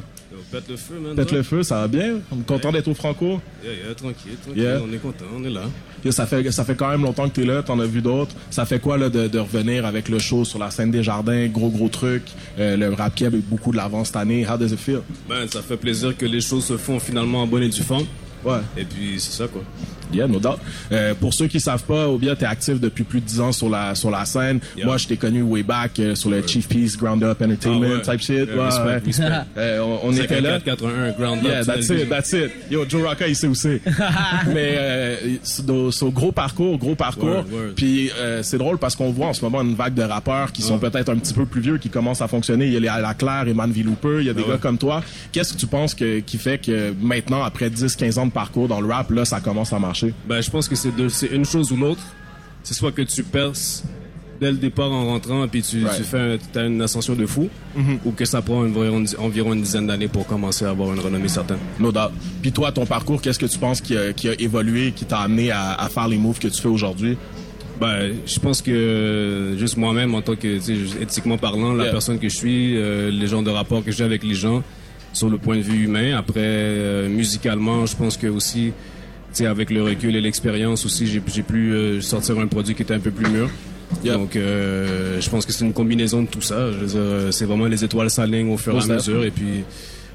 [0.51, 1.15] Pète le feu, man.
[1.15, 1.37] Pète toi.
[1.37, 2.15] le feu, ça va bien?
[2.31, 3.39] On est content d'être au Franco?
[3.63, 4.63] Yeah, yeah, tranquille, tranquille.
[4.63, 4.79] Yeah.
[4.87, 5.61] On est content, on est là.
[6.09, 8.33] Ça fait ça fait quand même longtemps que t'es là, t'en as vu d'autres.
[8.49, 11.47] Ça fait quoi là de, de revenir avec le show sur la scène des jardins,
[11.47, 12.23] gros gros truc.
[12.59, 14.47] Euh, le rap keb beaucoup de l'avance cette année.
[14.47, 15.01] How does it feel?
[15.29, 18.05] Ben, ça fait plaisir que les choses se font finalement en bonne et due forme.
[18.45, 18.59] Ouais.
[18.77, 19.61] Et puis, c'est ça, quoi.
[20.13, 20.57] Yeah, no doubt.
[20.91, 23.69] Euh, pour ceux qui savent pas, Obia, t'es actif depuis plus de 10 ans sur
[23.69, 24.59] la sur la scène.
[24.83, 27.95] Moi, je t'ai connu way back euh, sur le Chief Peace Ground Up Entertainment Ah
[27.97, 28.01] ouais.
[28.01, 28.47] type shit.
[28.49, 29.27] Yeah, respect, respect.
[29.57, 30.59] Euh, on, on était là.
[30.59, 31.65] 5481 Ground Yeah, Up.
[31.65, 32.51] that's it, that's it.
[32.71, 33.81] Yo, Joe Rocca, il sait où c'est.
[34.53, 35.15] Mais euh,
[36.13, 37.43] gros parcours, gros parcours.
[37.75, 40.61] Puis euh, c'est drôle parce qu'on voit en ce moment une vague de rappeurs qui
[40.61, 42.67] sont peut-être un petit peu plus vieux, qui commencent à fonctionner.
[42.67, 44.53] Il y a les à la Claire, Eman Villouper, il y a des Ah ouais.
[44.53, 45.01] gars comme toi.
[45.31, 48.79] Qu'est-ce que tu penses que, qui fait que maintenant, après 10-15 ans de parcours dans
[48.81, 49.96] le rap, là, ça commence à marcher?
[50.27, 52.01] Ben, je pense que c'est une chose ou l'autre.
[52.63, 53.83] C'est soit que tu perces
[54.41, 55.97] dès le départ en rentrant et puis tu, Right.
[55.97, 57.99] tu fais un- t'as une ascension de fou Mhm.
[58.05, 61.27] ou que ça prend environ, environ une dizaine d'années pour commencer à avoir une renommée
[61.27, 61.57] certaine.
[61.79, 62.11] No doubt.
[62.41, 65.19] Puis toi, ton parcours, qu'est-ce que tu penses qui a, qui a évolué, qui t'a
[65.21, 67.17] amené à, à faire les moves que tu fais aujourd'hui?
[67.79, 72.35] Ben, je pense que juste moi-même, en tant que, éthiquement parlant, la personne que je
[72.35, 74.61] suis, euh, les genres de rapports que j'ai avec les gens,
[75.13, 76.15] sur le point de vue humain.
[76.17, 78.71] Après, euh, musicalement, je pense que aussi,
[79.45, 82.99] avec le recul et l'expérience aussi, j'ai pu euh, sortir un produit qui était un
[82.99, 83.49] peu plus mûr.
[84.03, 86.55] Donc, euh, je pense que c'est une combinaison de tout ça.
[86.55, 89.23] Euh, c'est vraiment les étoiles s'alignent au fur et à mesure.
[89.23, 89.63] Et puis,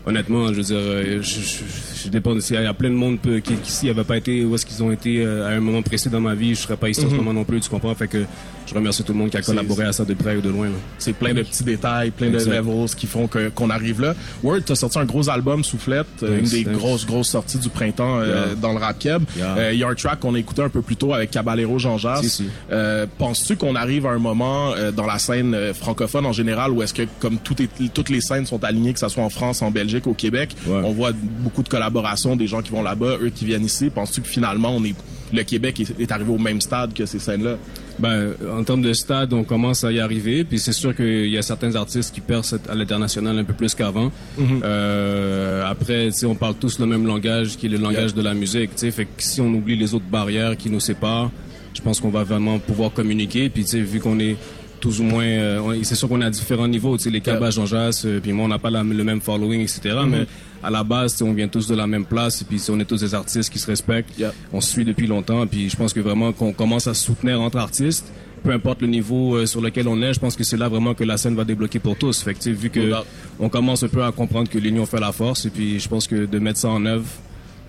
[0.07, 2.35] honnêtement, je veux dire, euh, je, je, je dépends.
[2.35, 4.67] de- Il y a plein de monde qui, qui s'ils n'avaient pas été où est-ce
[4.67, 7.01] qu'ils ont été euh, à un moment précis dans ma vie, je serais pas ici
[7.05, 7.17] en ce Mhm.
[7.19, 7.61] moment non plus.
[7.61, 7.95] Tu comprends?
[7.95, 8.25] Fait que
[8.67, 10.67] je remercie tout le monde qui a collaboré à ça de près ou de loin.
[10.67, 10.73] là.
[10.99, 12.53] C'est plein de petits détails, plein de Exact.
[12.53, 14.15] levels qui font que- qu'on arrive là.
[14.43, 18.19] Word, t'as sorti un gros album, Soufflette, euh, une des grosses, grosses sorties du printemps
[18.21, 18.55] euh, Yeah.
[18.61, 19.23] dans le rap keb.
[19.37, 19.55] Yeah.
[19.59, 21.79] Euh, Il y a un track qu'on a écouté un peu plus tôt avec Caballero
[21.79, 22.21] Jean Jas.
[22.23, 22.45] Si, si.
[22.71, 26.83] Euh, Penses-tu qu'on arrive à un moment euh, dans la scène francophone en général où
[26.83, 29.61] est-ce que comme tout est- toutes les scènes sont alignées, que ce soit en France,
[29.62, 33.31] en Belgique, au Québec, on voit beaucoup de collaborations, des gens qui vont là-bas, eux
[33.35, 33.90] qui viennent ici.
[33.90, 34.94] Penses-tu que finalement on est
[35.33, 37.57] le Québec est, est arrivé au même stade que ces scènes-là?
[37.98, 40.44] Ben, en termes de stade, on commence à y arriver.
[40.44, 43.74] Puis c'est sûr qu'il y a certains artistes qui percent à l'international un peu plus
[43.74, 44.11] qu'avant.
[44.38, 44.61] Mhm.
[44.64, 48.70] Euh, après, on parle tous le même langage, qui est le langage de la musique.
[48.76, 51.31] Fait que si on oublie les autres barrières qui nous séparent,
[51.74, 53.48] je pense qu'on va vraiment pouvoir communiquer.
[53.48, 54.37] Puis tu sais, vu qu'on est
[54.83, 56.97] tous ou moins, euh, c'est sûr qu'on est à différents niveaux.
[56.99, 59.21] Tu sais, les cabages en jazz, euh, puis moi, on n'a pas la- le même
[59.21, 59.81] following, etc.
[60.03, 60.11] Mhm.
[60.11, 60.27] Mais
[60.62, 62.42] à la base, tu sais, on vient tous de la même place.
[62.42, 64.11] Et puis, on est tous des artistes qui se respectent.
[64.53, 65.47] On se suit depuis longtemps.
[65.47, 68.12] Puis, je pense que vraiment qu'on commence à se soutenir entre artistes.
[68.45, 70.95] Peu importe le niveau euh, sur lequel on est, je pense que c'est là vraiment
[70.95, 72.23] que la scène va débloquer pour tous.
[72.23, 72.92] Fait que, tu sais, vu que
[73.38, 76.09] on commence un peu à comprendre que l'union fait la force, et puis je pense
[76.09, 77.07] que de mettre ça en œuvre,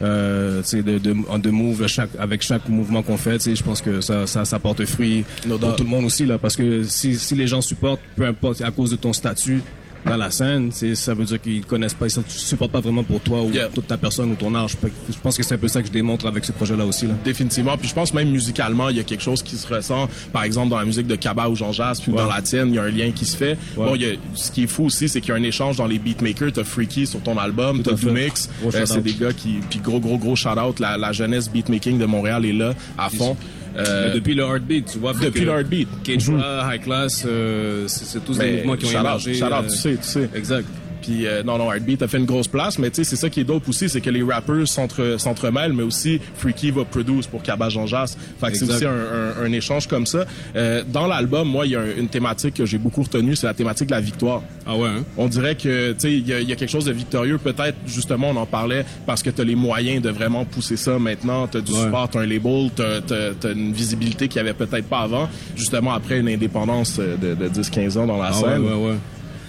[0.04, 3.82] euh, de, de, de move chaque, avec chaque mouvement qu'on fait, tu sais, je pense
[3.82, 7.16] que ça, ça, ça porte fruit pour tout le monde aussi, là, parce que si,
[7.16, 9.62] si les gens supportent, peu importe, à cause de ton statut
[10.06, 13.20] dans la scène, ça veut dire qu'ils connaissent pas, ils ne supportent pas vraiment pour
[13.22, 14.68] toi ou toute ta personne ou ton art.
[14.68, 14.78] Je,
[15.22, 17.14] pense que c'est un peu ça que je démontre avec ce projet-là aussi, là.
[17.24, 17.78] Définitivement.
[17.78, 20.10] Puis je pense même musicalement, il y a quelque chose qui se ressent.
[20.32, 22.76] Par exemple, dans la musique de Kaba ou Jean Jas, puis dans la tienne, il
[22.76, 23.58] y a un lien qui se fait.
[23.76, 25.88] Bon, y a, ce qui est fou aussi, c'est qu'il y a un échange dans
[25.88, 26.52] les beatmakers.
[26.54, 27.94] T'as Freaky sur ton album, t'as.
[27.94, 28.50] Doomix.
[28.62, 30.80] Gros Euh, c'est des gars qui, puis gros, gros, gros shout-out.
[30.80, 33.38] La, la jeunesse beatmaking de Montréal est là, à fond.
[33.76, 35.14] Euh, depuis le Heartbeat, tu vois.
[35.14, 35.88] depuis que le Heartbeat.
[36.04, 39.34] K-Tra, High Class, euh, c'est tous des mouvements qui ont émergé.
[39.34, 40.30] shout-out, euh, tu sais, tu sais.
[40.36, 40.68] Exact.
[41.04, 43.30] Puis euh, non, non, Heartbeat a fait une grosse place, mais tu sais, c'est ça
[43.30, 47.28] qui est dope aussi, c'est que les rappers s'entre- s'entremêlent, mais aussi Freaky va produce
[47.28, 48.16] pour Kaba Jean Jas.
[48.40, 50.26] Fait que c'est aussi un, un- un échange comme ça.
[50.56, 53.48] Euh, dans l'album, moi, il y a un- une thématique que j'ai beaucoup retenue, c'est
[53.48, 54.42] la thématique de la victoire.
[54.66, 55.04] Ah ouais, hein?
[55.18, 57.38] On dirait que, tu sais, il y, y a quelque chose de victorieux.
[57.38, 60.98] Peut-être, justement, on en parlait parce que tu as les moyens de vraiment pousser ça
[61.00, 61.48] maintenant.
[61.48, 61.80] Tu as du Ouais.
[61.84, 65.94] support, tu un label, tu as, une visibilité qu'il n'y avait peut-être pas avant, justement
[65.94, 68.62] après une indépendance euh, de, de 10-15 ans dans la Ah scène.
[68.64, 68.96] ouais, ouais, ouais.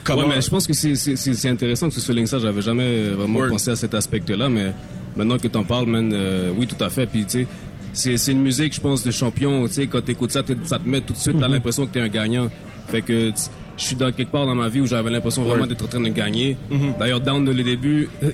[0.05, 2.38] Comment- Ouais, mais je pense que c'est- c'est c'est- c'est intéressant que tu soulignes ça.
[2.38, 3.49] J'avais jamais vraiment Word.
[3.51, 4.73] pensé à cet aspect-là, mais
[5.17, 7.07] maintenant que tu en parles, man, euh, oui, tout à fait.
[7.07, 7.47] Puis, tu sais,
[7.93, 9.67] c'est c'est une musique, je pense, de champion.
[9.67, 11.87] Tu sais, quand tu écoutes ça, t'es- ça te met tout de suite, t'as l'impression
[11.87, 12.49] que tu es un gagnant.
[12.88, 13.33] Fait que
[13.77, 16.01] je suis dans quelque part dans ma vie où j'avais l'impression vraiment d'être en train
[16.01, 16.57] de gagner.
[16.71, 16.95] Mhm.
[16.99, 18.31] D'ailleurs, down de les débuts, euh,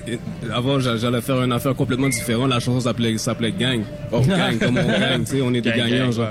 [0.53, 2.49] avant, j'a- j'allais faire une affaire complètement différente.
[2.49, 3.81] La chanson s'appelait s'appelait Gang.
[4.11, 6.27] Oh, gang, comme on gagne, tu sais, on est des gagnants, genre.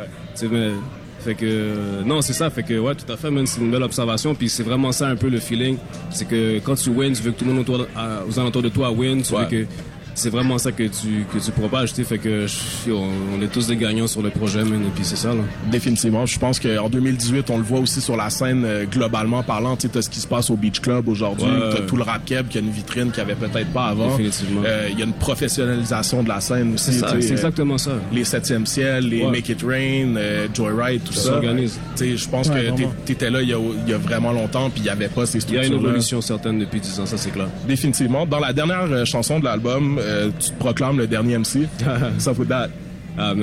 [1.20, 2.50] Fait que non, c'est ça.
[2.50, 4.35] Fait que ouais, tout à fait, man, c'est une belle observation.
[4.35, 5.76] Puis c'est vraiment ça un peu le feeling,
[6.11, 8.62] c'est que quand tu wins, tu veux que tout le monde autour, à- aux alentours
[8.62, 9.22] de toi win.
[9.22, 9.40] Tu Ouais.
[9.42, 9.66] veux que
[10.14, 12.04] c'est vraiment ça que tu que tu pourras pas acheter.
[12.04, 15.04] Fait que je- on, on est tous des gagnants sur le projet, man, et puis
[15.04, 15.42] c'est ça là.
[15.70, 16.26] Définitivement.
[16.26, 19.76] Je pense qu'en 2018, on le voit aussi sur la scène euh, globalement parlant.
[19.76, 21.46] Tu sais, t'as ce qui se passe au Beach Club aujourd'hui.
[21.50, 21.70] Ouais.
[21.72, 24.10] T'as tout le rap keb qui a une vitrine qu'il n'y avait peut-être pas avant.
[24.16, 24.62] Définitivement.
[24.64, 26.92] Euh, Il y a une professionnalisation de la scène aussi.
[26.92, 27.92] C'est ça, tu sais, c'est euh, exactement ça.
[28.12, 29.30] Les 7e ciel, les Ouais.
[29.30, 31.28] Make It Rain, euh, Joyride, tout Ça ça.
[31.32, 31.78] s'organise.
[31.96, 34.32] Tu sais, Je pense Ouais, que t'étais là il y, a, il y a vraiment
[34.32, 36.80] longtemps, puis il n'y avait pas ces Il y a structures une évolution certaine depuis
[36.80, 37.48] 10 ans, ça c'est clair.
[37.68, 38.26] Définitivement.
[38.26, 41.68] Dans la dernière euh, chanson de l'album, euh, tu te proclames le dernier MC.
[42.18, 42.70] ça faut date.
[43.18, 43.34] Ah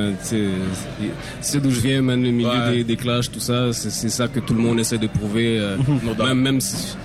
[1.42, 2.72] sais d'où je viens, man, le milieu Ouais.
[2.78, 5.60] des, des clashs, tout ça, c'est c'est ça que tout le monde essaie de prouver.
[5.60, 5.78] euh,
[6.26, 6.96] même, même si,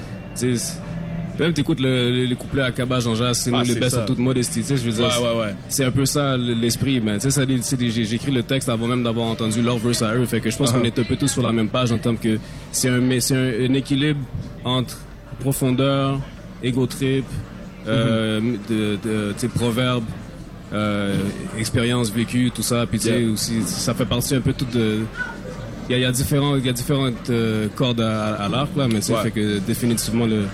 [1.39, 3.81] même t'écoutes le, le, les couplets à Cabas Jean Jacques, c'est Ah, nous les c'est
[3.99, 5.07] en toute modestie, je veux dire.
[5.07, 5.55] Ouais, ouais, ouais.
[5.69, 7.81] C'est un peu ça l'esprit, mais tu sais, c'est
[8.15, 10.71] écrit le texte avant même d'avoir entendu leur verse à eux, fait que je pense
[10.71, 10.79] Uh-huh.
[10.79, 12.39] qu'on est un peu tous sur la même page en termes que
[12.71, 14.21] c'est un, c'est un, un équilibre
[14.65, 14.99] entre
[15.41, 16.21] profondeur,
[16.63, 17.25] ego trip,
[17.89, 20.05] euh, de, de, proverbes,
[20.73, 21.17] euh,
[21.59, 22.87] expérience vécue, tout ça.
[22.87, 23.33] Puis tu sais, Yeah.
[23.33, 25.01] aussi, ça fait partie un peu tout de.
[25.91, 28.87] Il y y a différents, il y a différentes euh, cordes à, à l'arc là,
[28.89, 29.23] mais sais, Ouais.
[29.25, 30.45] fait que définitivement le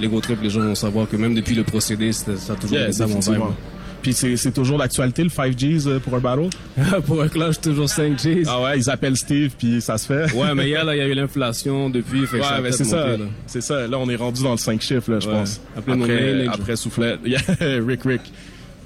[0.00, 2.88] l'ego trip, les gens vont savoir que même depuis le procédé, ça a toujours Yeah,
[2.88, 3.54] été ça mon.
[4.02, 6.48] Puis c'est c'est toujours d'actualité le 5 Gs euh, pour un battle?
[7.06, 8.44] pour un clash, toujours 5 Gs.
[8.48, 10.32] Ah ouais, ils appellent Steve puis ça se fait.
[10.34, 12.62] Ouais, mais hier là, il y a eu l'inflation depuis, fait que ça a Ouais,
[12.62, 13.06] mais c'est ça.
[13.46, 13.86] C'est ça.
[13.86, 15.34] Là, on est rendu dans le 5 chiffres, là, je Ouais.
[15.34, 15.60] pense.
[15.76, 17.16] Après, mail, après Soufflet.
[17.24, 17.40] Yeah,
[17.86, 18.22] Rick Rick.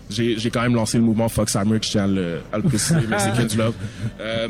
[0.09, 3.01] J'ai quand même lancé le mouvement Fox Hammer, je tiens à le, à le préciser,
[3.09, 3.75] mais c'est que du love.
[4.21, 4.49] Euh,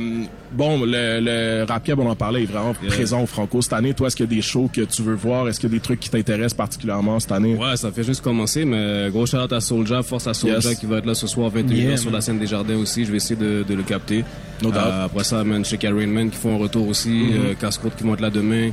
[0.52, 2.90] bon, le, le rap on en parlait, est vraiment Yeah.
[2.92, 3.94] présent au Franco cette année.
[3.94, 5.48] Toi, est-ce qu'il y a des shows que tu veux voir?
[5.48, 7.54] Est-ce qu'il y a des trucs qui t'intéressent particulièrement cette année?
[7.56, 10.78] Ouais, ça fait juste commencer, mais gros shout à Soulja, force à Soulja Yes.
[10.78, 13.04] qui va être là ce soir 21h Yeah, sur la scène des jardins aussi.
[13.04, 14.24] Je vais essayer de, de le capter.
[14.62, 14.76] No doubt.
[14.84, 18.04] Euh, après ça, man, chez Karen Man qui font un retour aussi, euh, Casse-Croûte qui
[18.04, 18.70] vont être là demain.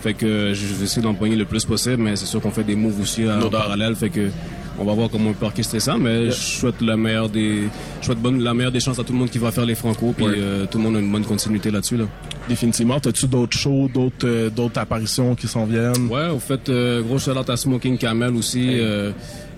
[0.00, 2.76] Fait que je vais essayer d'empoigner le plus possible, mais c'est sûr qu'on fait des
[2.76, 3.96] moves aussi euh, No en parallèle.
[3.96, 4.28] Fait que
[4.78, 7.62] on va voir comment on peut orchestrer ça, mais je souhaite la meilleure des,
[8.00, 9.74] je souhaite bonne, la meilleure des chances à tout le monde qui va faire les
[9.74, 10.34] Franco, puis Ouais.
[10.36, 12.04] euh, tout le monde a une bonne continuité là-dessus là.
[12.48, 13.00] Définitivement.
[13.00, 16.06] T'as-tu d'autres shows, d'autres euh, d'autres apparitions qui s'en viennent?
[16.08, 18.78] Ouais, au fait, euh, gros shout à Smoking Camel aussi,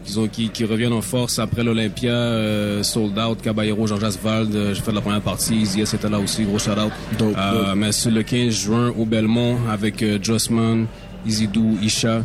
[0.04, 4.54] qui, ont, qui, qui reviennent en force après l'Olympia, euh, Sold Out, Caballero, Jean-Jacques Vald,
[4.54, 6.92] euh, j'ai fait la première partie, Izzy S était là aussi, gros shout out.
[7.18, 7.76] Dope, Euh, dope.
[7.76, 10.87] mais c'est le 15 juin au Belmont avec Jossman,
[11.26, 12.22] Izidou, Isha.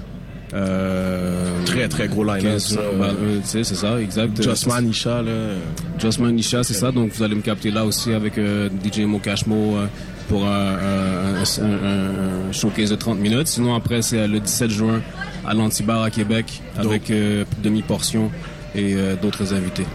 [0.53, 2.81] Euh, Très, très gros line-up, 15 ça.
[2.81, 3.07] juin,
[3.41, 4.41] tu sais, c'est ça, exact.
[4.41, 5.31] Jossman, Isha, là.
[5.97, 6.91] Jossman Isha, c'est ça.
[6.91, 9.85] Donc vous allez me capter là aussi avec euh, DJ Mo Cashmo euh,
[10.29, 10.75] pour un,
[11.61, 13.47] un- showcase de 30 minutes.
[13.47, 15.01] Sinon après c'est le 17 juin
[15.45, 17.11] à l'Antibar à Québec avec
[17.63, 18.29] demi-portion
[18.75, 19.85] et d'autres invités.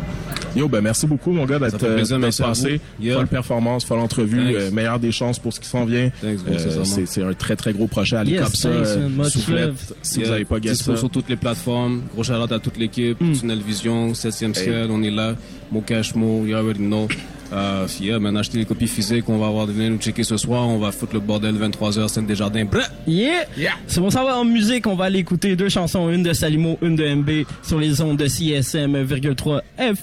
[0.57, 2.81] Yo, ben merci beaucoup, mon gars, d'être euh, à passé.
[2.99, 3.05] vous.
[3.05, 3.17] Yeah.
[3.17, 6.11] Folle performance, folle entrevue, euh, meilleure des chances pour ce qui s'en vient.
[6.21, 8.17] Thanks, bro, Euh, c'est un très, très gros projet.
[8.17, 10.97] Allez Yes, comme ça, soufflette, si vous Yeah, n'avez pas ça.
[10.97, 12.03] sur toutes les plateformes.
[12.13, 13.33] Gros shout à toute l'équipe, Mm.
[13.35, 15.35] Tunnel Vision, 7e ciel, on est là.
[15.71, 17.07] Mo Cashmo, you already know.
[17.53, 20.37] Euh, yeah, man, achetez les copies physiques, on va avoir de venir nous checker ce
[20.37, 22.65] soir, on va foutre le bordel 23h, scène des jardins.
[22.67, 22.83] Brrr!
[23.07, 23.47] Yeah!
[23.87, 24.87] C'est bon, ça va en musique.
[24.87, 28.19] On va aller écouter deux chansons, une de Salimo, une de MB, sur les ondes
[28.19, 29.99] de CSM,3 FM.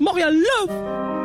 [0.00, 1.19] Montréal Love!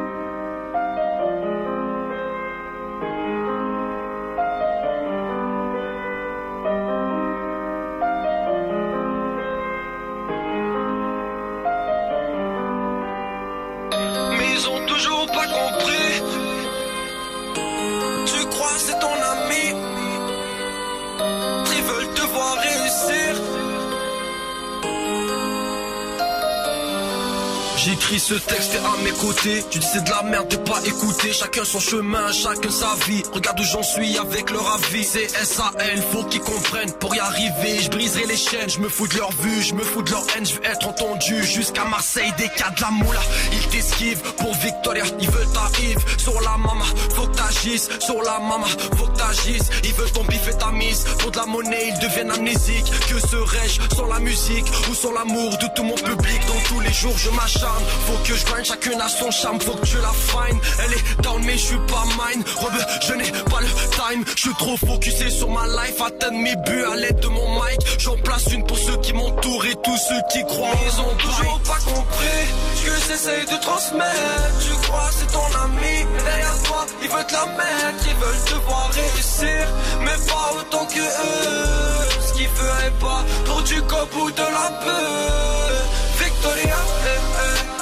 [28.13, 29.65] Ce texte à mes côtés.
[29.72, 33.24] Tu dis c'est de la merde t'es pas écouté Chacun son chemin, chacun sa vie.
[33.34, 35.04] Regarde où j'en suis avec leur avis.
[35.04, 36.94] C'est S.A.L, faut qu'ils comprennent.
[36.94, 38.70] Pour y arriver, je briserai les chaînes.
[38.70, 40.46] Je me fous de leur vue, je me fous de leur haine.
[40.46, 42.32] Je veux être entendu jusqu'à Marseille.
[42.38, 43.20] Des cas de la moula,
[43.52, 48.22] ils t'esquivent Pour Victoria, ils veulent ta Yves Sur la mama, faut que t'agisses Sur
[48.22, 49.70] la mama, faut que t'agisses.
[49.84, 51.04] Ils veulent ton bif et ta mise.
[51.20, 52.91] Pour de la monnaie, ils deviennent amnésiques.
[53.10, 56.39] Que serais-je sans la musique Ou sans l'amour de tout mon public?
[56.48, 59.74] Dans tous les jours je m'acharne Faut que je grind, chacune a son charme Faut
[59.74, 62.44] que tu la find Elle est down mais je suis pas mine.
[62.58, 64.24] Rebeu, je n'ai pas le time.
[64.36, 67.80] Je suis trop focusé sur ma life Atteindre mes buts à l'aide de mon mic.
[68.00, 71.60] J'en place une pour ceux qui m'entourent Et tous ceux qui croient Ils ont toujours
[71.62, 74.60] pas compris Ce que j'essaye de transmettre.
[74.62, 78.08] Tu crois c'est ton ami Derrière toi ils veulent te la mettre.
[78.08, 79.68] Ils veulent te voir réussir
[80.02, 82.10] Mais pas autant que eux.
[82.28, 85.86] Ce qu'ils feraient pas pour du cop ou de la peur.
[86.18, 87.75] Victoria, eh, eh,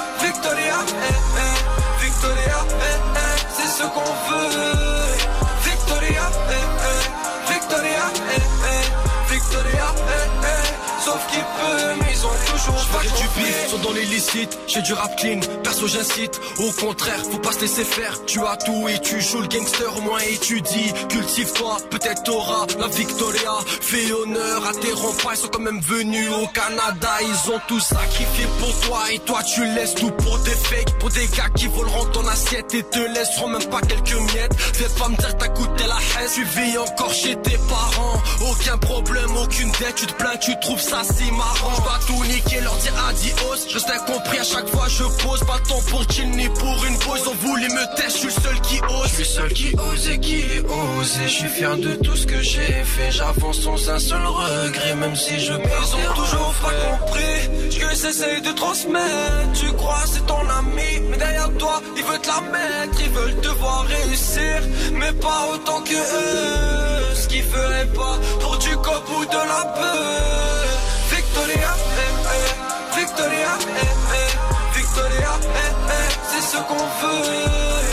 [0.43, 5.15] Victoria, eh, eh, Victoria, eh, eh, c'est ce qu'on veut.
[5.63, 12.02] Victoria, eh, Victoria, eh, Victoria, eh, eh, sauf qu'il peut,
[12.51, 13.79] toujours pas du beat sur
[14.13, 16.39] félicite, j'ai du rap clean, perso j'incite.
[16.59, 18.23] Au contraire, faut pas se laisser faire.
[18.25, 20.93] Tu as tout et tu joues le gangster, au moins étudie.
[21.09, 23.53] Cultive-toi, peut-être t'auras la Victoria.
[23.65, 27.09] Fais honneur à tes ronds-pas, ils sont quand même venus au Canada.
[27.21, 30.97] Ils ont tout sacrifié pour toi et toi tu laisses tout pour des fakes.
[30.99, 34.53] Pour des gars qui voleront ton assiette et te laisseront même pas quelques miettes.
[34.57, 36.29] Fais pas me dire t'as coûté la haine.
[36.33, 38.21] Tu vis encore chez tes parents.
[38.51, 39.95] Aucun problème, aucune dette.
[39.95, 41.81] Tu te plains, tu trouves ça si marrant.
[42.23, 43.67] Niquer, leur dire adios.
[43.69, 45.39] Je t'ai compris à chaque fois je pose.
[45.41, 47.27] Pas de temps pour chill ni pour une pause.
[47.27, 49.09] Ont voulu me tester, je suis le seul qui ose.
[49.09, 51.19] Je suis seul qui ose et qui ose.
[51.23, 53.11] Et je suis fier de tout ce que j'ai fait.
[53.11, 55.87] J'avance sans un seul regret, même si je perds.
[55.87, 59.51] Ils ont toujours pas compris ce que j'essaie de transmettre.
[59.53, 63.01] Tu crois c'est ton ami, mais derrière toi, ils veulent te la mettre.
[63.01, 64.61] Ils veulent te voir réussir,
[64.93, 67.15] mais pas autant que eux.
[67.15, 70.63] Ce qu'ils feraient pas pour du cop ou de la peur.
[71.09, 71.75] Victoria,
[73.03, 74.31] Victoria, eh, eh,
[74.79, 77.83] Victoria, eh, eh, c'est ce qu'on veut.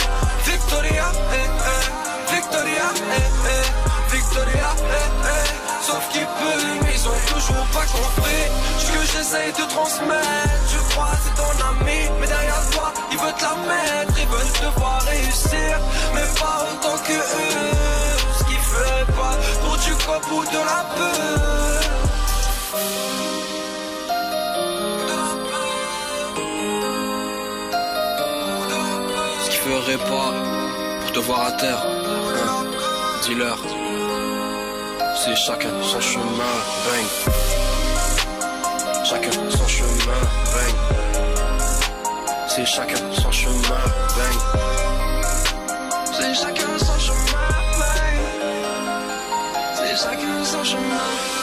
[0.45, 3.67] Victoria, eh, eh, Victoria, eh, eh,
[4.15, 8.45] Victoria, eh, eh, sauf qu'ils peuvent, ils ont toujours pas compris
[8.79, 10.63] ce que j'essaye de transmettre.
[10.71, 14.55] Je crois c'est ton ami, mais derrière toi, ils veulent te la mettre, ils veulent
[14.63, 15.73] te voir réussir,
[16.15, 17.75] mais pas autant que eux.
[18.37, 21.51] Ce qu'ils feraient pas pour du cop ou de la peur.
[29.81, 30.31] Feraient pas
[31.01, 31.83] pour te voir à terre.
[31.83, 32.65] Hein.
[33.23, 33.57] Dis-leur,
[35.15, 36.55] c'est chacun son chemin,
[36.85, 37.07] bang.
[39.03, 40.21] Chacun son chemin,
[40.53, 40.75] bang.
[42.47, 43.83] C'est chacun son chemin,
[44.17, 44.37] bang.
[46.13, 47.47] C'est chacun son chemin,
[47.79, 48.19] bang.
[49.73, 51.40] C'est chacun son chemin.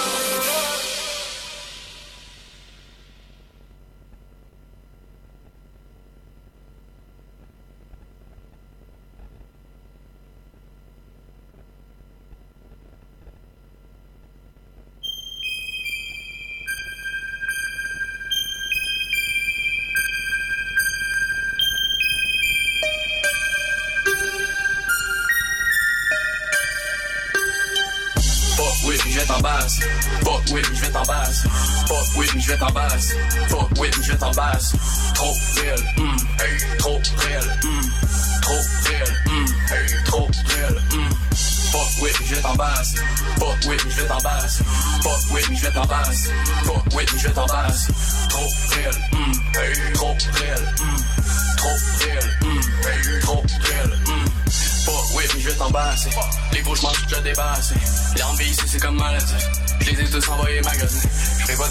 [32.98, 33.14] T'embasse.
[33.48, 34.72] Fuck me, je t'embasse.
[35.14, 37.80] Trop réel, hum, hey, trop réel, hum,
[38.42, 41.08] trop réel, hum, hey, trop réel, hum.
[41.70, 42.94] Fuck me, je vais t'embasse.
[43.38, 44.62] Fuck me, je vais t'embasse.
[45.02, 46.28] Fuck me, je vais t'embasse.
[46.64, 47.88] Fuck me, je t'embasse.
[48.28, 50.96] Trop réel, hum, hey, trop réel, hum,
[51.56, 51.68] trop
[52.00, 54.24] réel, hum, hey, trop réel, hum.
[54.84, 56.10] Fuck me, je vais t'embasser.
[56.52, 57.74] Les cauchemars, je débasse.
[58.18, 59.34] L'envie ici, c'est comme maladie.
[59.80, 61.07] Je les ai tous envoyés magasins.
[61.58, 61.64] Pas.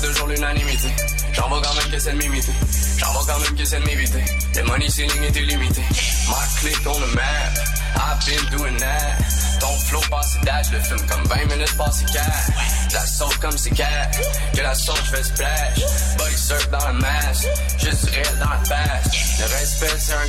[1.33, 2.51] J'en vois quand même que c'est de m'imiter.
[2.97, 4.23] J'en vois quand même que c'est de m'éviter.
[4.55, 5.81] Le money ceiling est illimité.
[5.81, 7.77] My click on the map.
[7.95, 9.17] I've been doing that.
[9.59, 12.93] Ton flow passe date, le film comme 20 minutes passé cash.
[12.93, 14.11] La sauce comme c'est cat.
[14.53, 15.79] Que la sauce, je fais splash.
[16.17, 17.45] Body surf dans la masse.
[17.79, 19.39] Juste réel dans la face.
[19.39, 20.27] Le respect, c'est un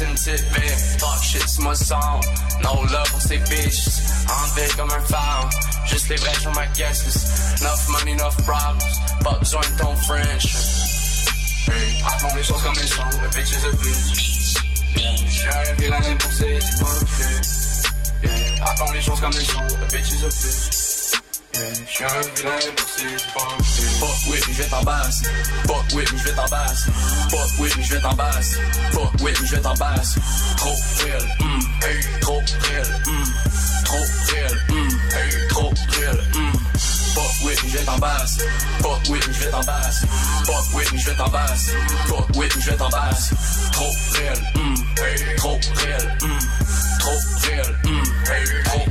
[0.00, 0.78] c'est une petite ville.
[0.98, 2.20] Fuck shit, c'est moi sang.
[2.62, 3.88] No love pour ces bitches.
[4.28, 5.50] Enlevé comme un phare.
[5.86, 7.60] Juste les vrais sur ma list.
[7.60, 8.80] Enough money, enough problems.
[9.22, 10.54] Pas besoin de ton French.
[11.66, 13.02] Hey, raconte les choses comme elles sont.
[13.02, 13.90] The bitches are le fait.
[14.96, 15.12] Yeah,
[18.64, 19.00] raconte les.
[19.00, 20.89] The bitches.
[24.00, 25.26] Fuck with me, j'vais t'embasser.
[25.66, 26.90] Fuck with t'embasser.
[27.28, 28.60] Fuck with t'embasser.
[28.92, 30.20] Fuck with j'vais t'embasser.
[30.56, 33.24] Trop réel, hum, hey, trop réel, hum.
[33.84, 36.52] Trop réel, hum, hey, trop réel, hum.
[37.14, 38.44] Fuck with t'embasser.
[38.80, 40.06] Fuck with t'embasser.
[40.44, 41.76] Fuck with t'embasser.
[42.06, 43.34] Fuck with j'vais t'embasser.
[43.72, 46.38] Trop réel, hum, hey, trop réel, hum.
[46.98, 47.76] Trop réel,
[48.30, 48.89] hey, trop.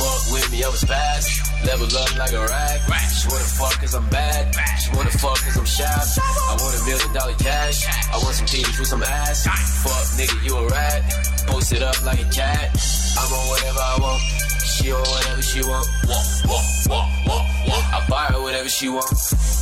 [0.00, 1.28] Fuck with me, I was fast.
[1.66, 2.80] Level up like a rag.
[3.12, 4.48] She wanna fuck cause I'm bad.
[4.80, 5.84] She wanna fuck cause I'm shy.
[5.84, 7.84] I want a million dollar cash.
[8.08, 9.44] I want some titties with some ass.
[9.84, 11.04] Fuck nigga, you a rat.
[11.46, 12.72] Post it up like a cat.
[13.20, 14.22] I'm on whatever I want.
[14.64, 15.86] She on whatever she want.
[16.08, 17.84] Walk, walk, walk, walk, walk.
[17.92, 19.12] I buy her whatever she want.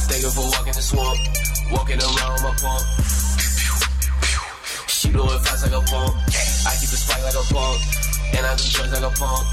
[0.07, 1.19] Thank her for walking the swamp.
[1.75, 2.85] Walking around my pump.
[4.87, 6.15] She blow it fast like a pump.
[6.15, 8.08] I keep it spike like a pump.
[8.37, 9.47] And I do drugs like a pump.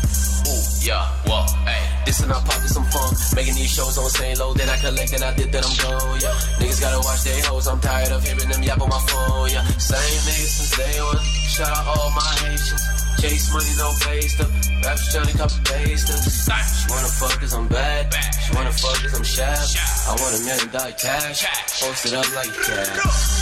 [0.46, 1.82] Ooh, yeah, whoa, hey.
[2.06, 3.10] This in our pocket, some fun.
[3.36, 4.38] Making these shows on St.
[4.38, 6.34] Low, then I collect, then I did, then I'm gone, yeah.
[6.62, 9.66] Niggas gotta watch their hoes, I'm tired of hearing them yap on my phone, yeah.
[9.82, 11.45] Same niggas since day one.
[11.56, 12.84] Shout out all my Haitians.
[13.22, 14.52] Chase money, no face them.
[14.84, 16.20] Rappers trying to copy paste them.
[16.20, 18.12] She wanna fuck cause I'm bad.
[18.44, 19.64] She wanna fuck cause I'm sharp.
[20.06, 21.48] I want a million dollar cash.
[21.80, 22.92] Post it up like cash.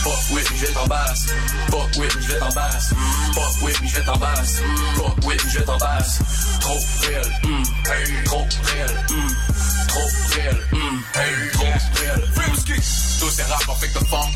[0.05, 1.33] Fuck with me, je vais t'embarrasser.
[1.73, 2.95] Fuck with me, je vais t'embarrasser.
[3.33, 4.63] Fuck with me, je vais t'embarrasser.
[4.95, 6.23] Fuck with me, je vais t'embarrasser.
[6.61, 9.33] Trop réel, mm, hey, trop réel, mm,
[9.87, 11.65] trop réel, mm, hey, trop
[11.97, 12.21] réel.
[12.35, 12.77] Frimsky,
[13.33, 14.31] tous ces rapports fait de funk.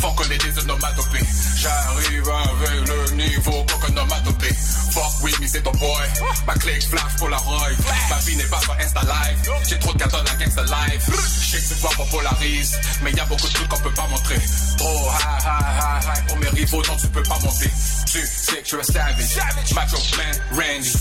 [0.00, 1.24] Funk connaît des onomatopées.
[1.56, 4.54] J'arrive avec le niveau qu'onomatopée.
[4.92, 6.06] Fuck with me, c'est ton boy.
[6.46, 7.68] Ma clé flash pour la roy.
[8.08, 9.52] Ma vie n'est pas sur Insta Live.
[9.68, 11.02] J'ai trop de cartons à Gangsta Live.
[11.06, 14.06] Je sais que c'est pas popularise, mais y a beaucoup de trucs qu'on peut pas
[14.06, 14.38] montrer.
[14.78, 17.70] Trop high, high, high, high pour mes rivaux, non, tu peux pas monter.
[18.06, 19.74] Tu sais que je suis un savage.
[19.74, 20.92] Macho man, Randy.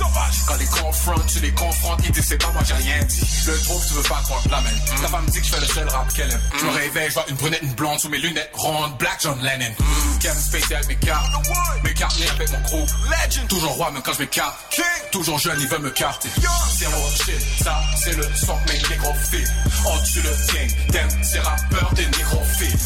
[0.48, 3.22] Quand les confrontes, tu les confrontes, ils disent c'est pas moi, j'ai rien dit.
[3.45, 4.80] Le trouve, tu veux pas croire la même.
[5.02, 6.41] Ta femme dit que je fais le seul rap qu'elle aime.
[6.60, 8.97] Je me réveille, je vois une brunette, une blonde sous mes lunettes rondes.
[8.97, 9.73] Black John Lennon.
[10.19, 11.31] Kevin Spacey avec mes cartes.
[11.83, 12.89] Mes cartes avec mon groupe.
[13.05, 13.47] Legend.
[13.47, 14.55] Toujours roi, même quand je m'écarte.
[15.11, 16.29] Toujours jeune, ils veulent me carter.
[16.77, 19.47] Zero shit, ça c'est le son mes négrophiles.
[19.85, 22.79] On tue le gang, t'aimes ces rappeurs des négrophiles.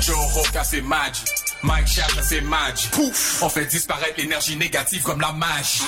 [0.00, 1.24] Joe Roca c'est Magic.
[1.62, 2.90] Mike Sharp c'est Magic.
[2.90, 5.82] Pouf, on fait disparaître l'énergie négative comme la magie.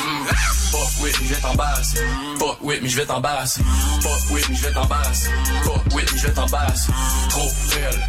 [0.71, 1.99] Fuck with me, je vais t'embarrasser.
[2.39, 3.63] Fuck with me, je vais t'embarrasser.
[4.01, 5.31] Fuck with me, je vais t'embarrasser.
[5.65, 6.93] Fuck with me, je vais t'embarrasser.
[7.29, 8.06] Trop réel,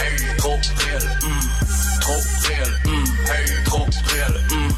[0.00, 4.70] hey, trop réel, mm, trop réel, mm, hey, trop réel, mm.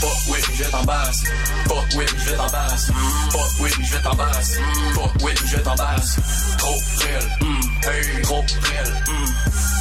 [0.00, 1.26] Fuck with je vais t'embarrasser.
[1.68, 2.92] Fuck with je vais t'embarrasser.
[3.32, 4.60] Fuck with je vais t'embarrasser.
[4.94, 6.20] Fuck with je vais t'embarrasser.
[6.56, 9.26] Trop réel, mm, hey, trop réel, mm,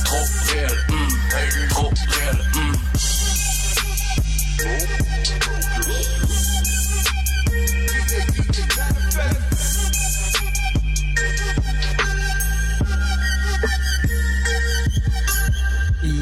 [0.04, 2.76] trop réel, mm, hey, trop réel, mm.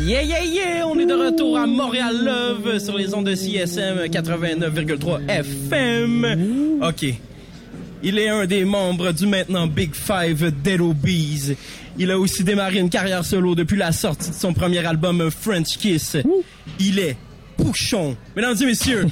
[0.08, 0.88] Yeah, yeah, yeah!
[0.88, 6.82] On est de retour à Montréal Love sur les ondes de CSM 89,3 FM.
[6.82, 7.14] OK.
[8.04, 11.58] Il est un des membres du maintenant Big Five Dead Bees.
[11.98, 15.78] Il a aussi démarré une carrière solo depuis la sortie de son premier album French
[15.78, 16.16] Kiss.
[16.80, 17.18] Il est
[17.58, 18.16] Pouchon.
[18.34, 19.08] Mesdames et messieurs,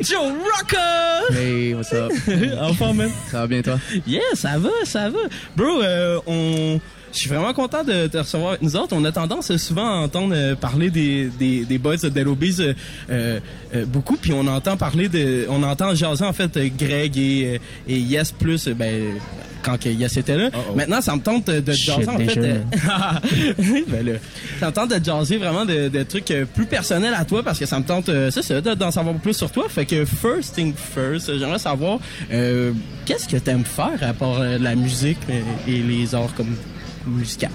[0.00, 1.32] Joe Rocker!
[1.32, 2.10] Hey, what's up?
[2.60, 3.10] enfin, man.
[3.30, 3.78] Ça va bien, toi?
[4.04, 5.20] Yeah, ça va, ça va.
[5.54, 6.80] Bro, euh, on...
[7.12, 8.94] Je suis vraiment content de te recevoir avec nous autres.
[8.94, 12.56] On a tendance souvent à entendre euh, parler des, des, des boys de Dead Obies,
[12.60, 12.74] euh,
[13.10, 13.40] euh,
[13.74, 15.46] euh, beaucoup, puis on entend parler de...
[15.48, 19.14] On entend jaser, en fait, Greg et, euh, et Yes plus, ben,
[19.62, 20.50] quand que Yes était là.
[20.76, 22.36] Maintenant, ça me tente de, Shit, jaser, en fait...
[22.36, 22.58] euh,
[23.88, 24.12] ben là,
[24.60, 27.66] ça me tente de jaser vraiment de, de trucs plus personnels à toi, parce que
[27.66, 29.64] ça me tente, c'est ça, de- d'en savoir plus sur toi.
[29.68, 31.98] Fait que, first thing first, j'aimerais savoir,
[32.32, 32.72] euh,
[33.06, 35.18] qu'est-ce que t'aimes faire à part la musique
[35.66, 36.54] et les arts comme
[37.08, 37.50] musical?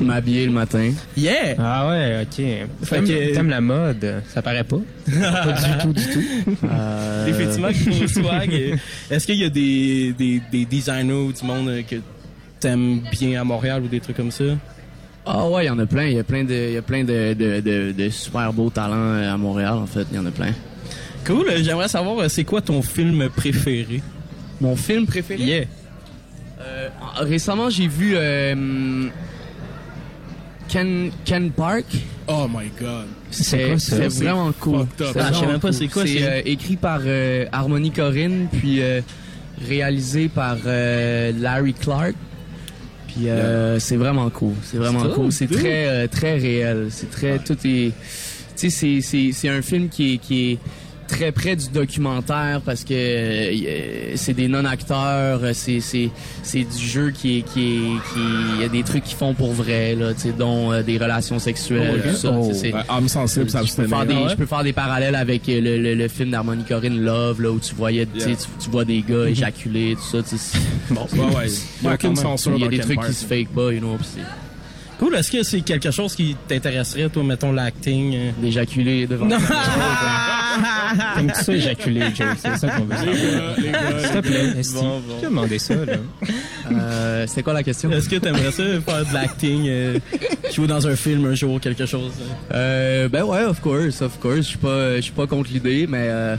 [0.00, 0.92] M'habiller le matin.
[1.16, 1.54] Yeah!
[1.58, 2.36] Ah ouais, ok.
[2.36, 4.76] Fait T'aimes que- t'aimes la mode, ça paraît pas.
[5.06, 6.56] pas du tout, du tout.
[6.70, 8.78] Euh, Effectivement, gros swag.
[9.10, 11.96] Est-ce qu'il y a des, des, des designers ou du monde que
[12.58, 14.44] t'aimes bien à Montréal ou des trucs comme ça?
[15.26, 16.04] Ah ouais, il y en a plein.
[16.06, 18.70] Il y a plein de, il y a plein de, de, de, de super beaux
[18.70, 20.06] talents euh, à Montréal, en fait.
[20.10, 20.52] Il y en a plein.
[21.26, 21.46] Cool.
[21.62, 24.00] J'aimerais savoir, euh, c'est quoi ton film préféré?
[24.60, 25.42] Mon film préféré?
[25.44, 25.64] Yeah.
[26.60, 26.88] Euh,
[27.20, 29.08] récemment, j'ai vu euh,
[30.68, 31.86] Ken, Ken Park.
[32.28, 33.06] Oh my god.
[33.30, 33.78] C'est?
[33.78, 34.86] C'est vraiment cool.
[35.00, 38.82] Ah, je sais même pas c'est quoi, C'est euh, écrit par euh, Harmony Corinne, puis
[38.82, 39.00] euh,
[39.66, 42.14] réalisé par euh, Larry Clark.
[43.08, 44.54] Puis euh, c'est vraiment cool.
[44.62, 45.32] C'est vraiment cool.
[45.32, 45.58] C'est cool.
[45.58, 46.88] très euh, très réel.
[46.90, 47.92] C'est très tout est.
[48.56, 50.58] Tu sais, c'est c'est c'est un film qui est qui est
[51.10, 56.10] très près du documentaire parce que euh, euh, c'est des non-acteurs, euh, c'est c'est
[56.42, 58.20] c'est du jeu qui est qui est qui
[58.56, 60.98] il y a des trucs qu'ils font pour vrai là, tu sais dont euh, des
[60.98, 62.30] relations sexuelles, Oh, tout ça.
[62.32, 64.62] oh, tu sais, c'est- ouais, âme sensible, ça je peux, faire des, je peux faire
[64.62, 68.06] des parallèles avec euh, le, le, le film d'Harmony Corinne Love là où tu voyais
[68.06, 68.36] tu Yeah.
[68.36, 70.58] tu, tu vois des gars éjaculer tout ça tu sais,
[70.88, 71.46] c'est- bon Ouais, ouais.
[71.82, 73.80] Il y a aucune censure il y a des trucs qui se fake pas you
[73.80, 74.20] know pis c'est
[74.98, 75.14] Cool.
[75.14, 78.34] Est-ce que c'est quelque chose qui t'intéresserait, toi, mettons, l'acting?
[78.42, 79.38] d'éjaculer devant Non.
[81.16, 82.28] T'aimes tout ça éjaculer, Joe?
[82.38, 83.56] C'est ça qu'on veut savoir.
[83.58, 84.74] Les gars, S'il te plaît, Esti.
[84.74, 85.18] Bon, bon.
[85.20, 85.92] Tu as demandé ça, là.
[86.72, 87.90] euh, c'était quoi la question?
[87.90, 89.98] Est-ce que t'aimerais ça, faire de l'acting, euh,
[90.54, 92.12] jouer dans un film un jour, quelque chose?
[92.52, 93.08] euh?
[93.08, 96.06] ben ouais of course of course je suis pas je suis pas contre l'idée mais
[96.10, 96.36] euh,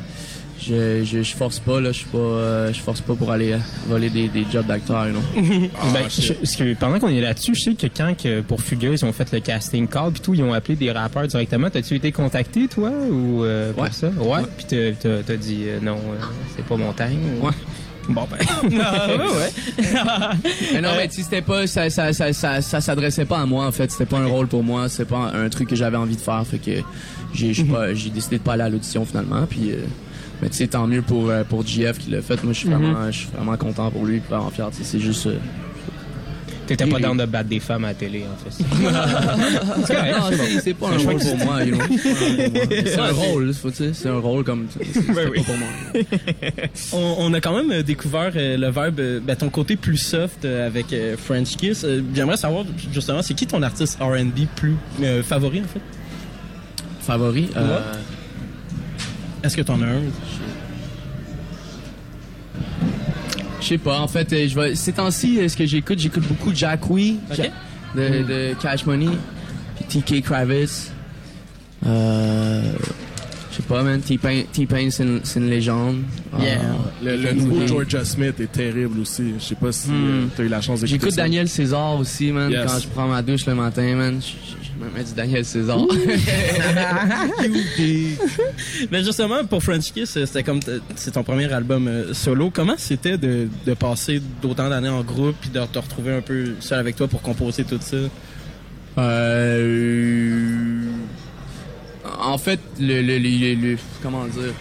[0.61, 3.53] je, je, je force pas là je suis pas euh, je force pas pour aller
[3.53, 3.57] euh,
[3.87, 5.19] voler des, des jobs d'acteur know.
[5.93, 9.01] Ben, je- parce que pendant qu'on est là-dessus, je sais que quand que pour Fugueuse,
[9.01, 11.69] ils ont fait le casting call puis tout, ils ont appelé des rappeurs directement.
[11.69, 13.91] T'as-tu été contacté, toi, ou euh, pour Ouais.
[13.91, 14.07] ça?
[14.09, 14.41] Ouais.
[14.57, 16.23] Puis t'as- t'as t'as dit euh, non, euh,
[16.55, 17.19] c'est pas mon time?
[17.41, 17.53] ou- Ouais.
[18.09, 18.37] Bon, ben.
[18.83, 19.07] Ah,
[20.73, 23.45] mais non, mais tu sais, c'était pas, ça, ça, ça, ça, ça s'adressait pas à
[23.45, 23.91] moi, en fait.
[23.91, 24.89] C'était pas un rôle pour moi.
[24.89, 26.43] C'était pas un, un truc que j'avais envie de faire.
[26.45, 26.71] Fait que
[27.33, 29.45] j'ai, j'ai pas- j'ai décidé de pas aller à l'audition finalement.
[29.49, 29.75] Puis, euh,
[30.41, 32.43] mais tu sais, tant mieux pour, euh, pour JF qui l'a fait.
[32.43, 33.11] Moi, je suis vraiment, Mhm.
[33.11, 34.69] je suis vraiment content pour lui, vraiment fier.
[34.71, 35.27] C'est juste.
[35.27, 35.35] euh,
[36.67, 38.63] T'étais pas dans de battre des femmes à la télé, en fait.
[39.85, 40.87] C'est correct, non, c'est c'est- bon.
[40.97, 41.85] c'est pas C'est un rôle pour moi, c'est- you know.
[42.85, 43.53] C'est un rôle,
[43.93, 44.67] c'est un rôle comme.
[44.69, 45.67] c'est- c'est pas pour moi.
[46.93, 50.45] on, on a quand même euh, découvert euh, le verbe, ben, ton côté plus soft
[50.45, 51.83] euh, avec euh, French Kiss.
[51.83, 52.63] Euh, J'aimerais savoir
[52.93, 55.81] justement, c'est qui ton artiste R&B plus euh, favori en fait?
[57.01, 57.83] Favori euh, Ouais.
[59.43, 60.01] Est-ce que t'en as un?
[63.61, 64.75] Je sais pas, en fait, euh, je vais.
[64.75, 67.17] Ces temps-ci, euh, ce que j'écoute, j'écoute beaucoup Jack Wee.
[67.35, 67.45] Ja-
[67.95, 69.09] de, de Cash Money,
[69.89, 70.91] puis TK Kravitz.
[71.85, 72.61] Euh,
[73.51, 73.99] je sais pas, man.
[73.99, 75.97] T-Pain, T-Pain, c'est une, légende.
[76.39, 76.61] Yeah.
[77.03, 79.33] Euh, Le, le nouveau Georgia Smith est terrible aussi.
[79.39, 80.29] Je sais pas si Hmm.
[80.35, 81.23] tu as eu la chance d'écouter J'écoute ça.
[81.23, 82.49] Daniel César aussi, man.
[82.49, 82.61] Yes.
[82.71, 84.21] Quand je prends ma douche le matin, man,
[84.89, 85.79] mets du Daniel César.
[88.91, 92.51] Mais justement, pour French Kiss, euh, c'était comme t- c'est ton premier album euh, solo.
[92.53, 96.55] Comment c'était de, de passer d'autant d'années en groupe puis de te retrouver un peu
[96.59, 97.97] seul avec toi pour composer tout ça?
[98.97, 100.81] Euh,
[102.19, 104.53] en fait, le, le, le- le- comment dire,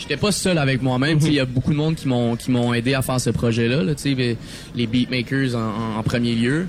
[0.00, 1.18] j'étais pas seul avec moi-même.
[1.22, 3.82] Il y a beaucoup de monde qui m'ont qui m'ont aidé à faire ce projet-là.
[3.82, 4.36] Là, tu sais,
[4.74, 6.66] les, beatmakers en, premier lieu,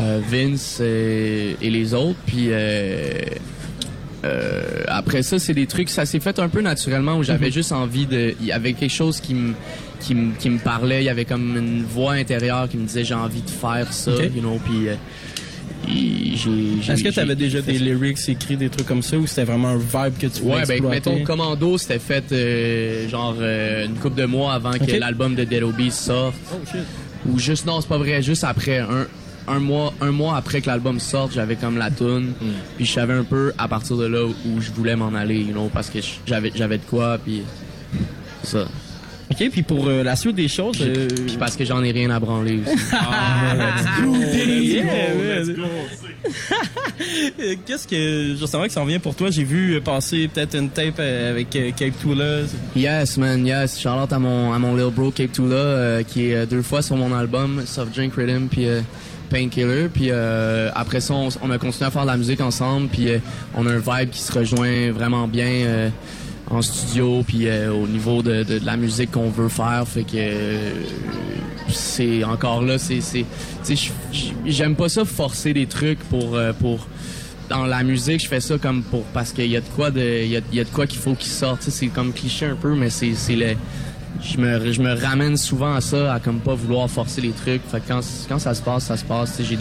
[0.00, 2.18] euh, Vince euh, et les autres.
[2.26, 3.10] Puis euh,
[4.24, 5.90] euh, après ça, c'est des trucs.
[5.90, 8.34] Ça s'est fait un peu naturellement où j'avais juste envie de.
[8.40, 9.54] Il y avait quelque chose qui me
[10.00, 11.02] qui me qui me parlait.
[11.02, 14.12] Il y avait comme une voix intérieure qui me disait j'ai envie de faire ça.
[14.12, 14.88] You know, puis
[15.88, 19.68] Est-ce que tu avais déjà des lyrics écrits, des trucs comme ça, ou c'était vraiment
[19.68, 21.10] un vibe que tu voulais Ouais, ben exploiter?
[21.10, 25.44] mettons Commando, c'était fait euh, genre euh, une couple de mois avant que l'album de
[25.44, 26.34] Dead Obies sorte.
[26.52, 26.80] Oh shit.
[27.28, 29.06] Ou juste non, c'est pas vrai, juste après un
[29.50, 32.52] un mois un mois après que l'album sorte, j'avais comme la tune, Hmm.
[32.76, 35.52] puis je savais un peu à partir de là où je voulais m'en aller, you
[35.52, 37.42] know, parce que j'avais j'avais de quoi puis
[38.42, 38.66] ça.
[39.30, 41.90] Ok, puis pour euh, la suite des choses, Puis, euh, puis parce que j'en ai
[41.92, 42.76] rien à branler aussi.
[42.92, 43.74] Ah,
[47.66, 49.30] Qu'est-ce que justement qui s'en vient pour toi?
[49.30, 52.40] J'ai vu passer peut-être une tape euh, avec euh, Cape Tula.
[52.76, 53.78] Yes, man, yes.
[53.78, 56.82] Charlotte à mon, à mon little bro Cape Tula, euh, qui est euh, deux fois
[56.82, 58.80] sur mon album, Soft Drink Rhythm, puis euh,
[59.30, 59.88] Painkiller.
[59.92, 63.10] Puis euh, après ça, on, on a continué à faire de la musique ensemble, puis
[63.10, 63.18] euh,
[63.56, 65.88] on a un vibe qui se rejoint vraiment bien euh,
[66.50, 69.84] en studio, puis euh, au niveau de, la musique qu'on veut faire.
[69.86, 70.72] Fait que euh,
[71.68, 73.00] c'est encore là, c'est...
[74.46, 76.36] J'aime pas ça forcer des trucs pour...
[76.36, 76.86] euh, pour
[77.48, 80.22] dans la musique, je fais ça comme pour parce qu'il y a de quoi de
[80.22, 81.62] il y a, de quoi qu'il faut qu'il sorte.
[81.62, 83.54] C'est comme cliché un peu, mais c'est le
[84.22, 87.62] je me ramène souvent à ça, à comme pas vouloir forcer les trucs.
[87.66, 89.40] Fait que quand quand ça se passe, ça se passe.
[89.42, 89.58] J'ai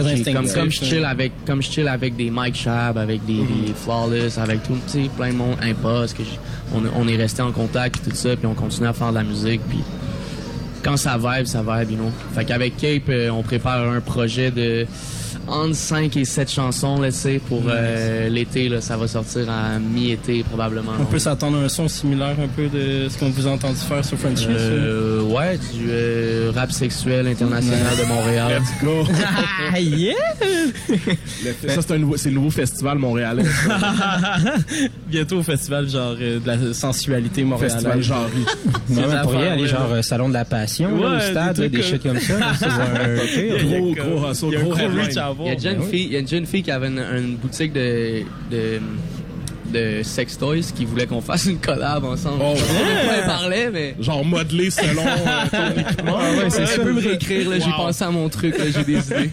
[0.00, 0.34] Très j'ai- instinctif.
[0.34, 3.72] comme comme je chill avec comme je chill avec des Mike Shab, avec des, des
[3.74, 4.74] Flawless, avec tout,
[5.16, 6.22] plein de monde impost que
[6.74, 9.16] on, on est resté en contact puis tout ça, puis on continue à faire de
[9.16, 9.78] la musique puis
[10.82, 12.10] quand ça vibe, ça vibe, you know.
[12.34, 14.84] Fait qu'avec Cape, euh, on prépare un projet de
[15.48, 18.80] entre 5 et 7 chansons, là, tu sais, pour euh, l'été, là.
[18.80, 20.92] Ça va sortir à mi-été, probablement.
[21.00, 23.76] On peut s'attendre à un son similaire un peu de ce qu'on vous a entendu
[23.76, 24.40] faire sur French.
[24.48, 28.60] Euh, ouais, du euh, rap sexuel international de Montréal.
[28.62, 29.04] Let's go.
[29.74, 30.12] Ah, yeah!
[30.88, 33.44] Le- ça, c'est un nouveau, c'est le nouveau festival montréalais.
[35.08, 37.74] Bientôt au festival genre euh, de la sensualité montréalaise.
[37.74, 38.44] Festival Jarry.
[38.88, 39.68] Non, Ces mais pour y affaires, aller, ouais.
[39.68, 42.02] genre euh, Salon de la Passion, là, Ouais, au stade, des là, des trucs shit
[42.02, 42.38] comme ça.
[42.38, 43.64] là, c'est un pire.
[43.66, 44.98] Gros, gros gros gros headline.
[45.06, 45.48] reach à avoir.
[45.48, 45.90] Il y a une jeune Ben oui.
[45.90, 48.80] fille, il y a une jeune fille qui avait une, une boutique de, de
[49.72, 52.42] de sex toys qui voulait qu'on fasse une collab ensemble.
[52.44, 53.18] Oh, Je sais pas de quoi ouais.
[53.20, 56.18] elle parlait, mais Genre modelé selon euh, ton équipement.
[56.18, 57.76] Ouais, ouais, c'est peux me réécrire, là, j'ai Wow.
[57.86, 59.30] pensé à mon truc, là, j'ai des idées.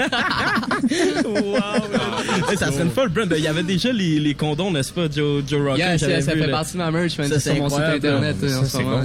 [2.50, 3.32] Hey, ça serait une folle brand.
[3.38, 5.44] Il y avait déjà les, les condoms, n'est-ce pas, Joe?
[5.78, 6.54] Yes, j'avais yes, ça vu, fait là.
[6.54, 7.28] partie de ma merch, man.
[7.28, 9.02] Ça, C'est sur mon site internet Ça, euh, en ce moment.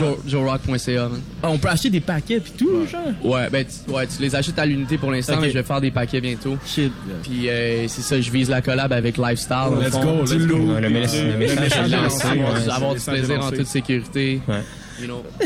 [0.00, 1.20] Rock- joerock.ca, man.
[1.42, 3.00] Ah, on peut acheter des paquets puis tout, genre?
[3.22, 5.80] Ouais, ben, tu, ouais, tu les achètes à l'unité pour l'instant, mais je vais faire
[5.80, 6.56] des paquets bientôt.
[6.66, 6.92] Shit.
[7.22, 9.56] Puis euh, c'est ça, je vise la collab avec Lifestyle.
[9.80, 12.70] Let's go, Ouais, le mess- le message lancé, ouais.
[12.72, 12.98] Avoir, ouais.
[12.98, 14.40] du plaisir en toute sécurité.
[14.48, 14.62] Ouais.
[15.00, 15.22] You know.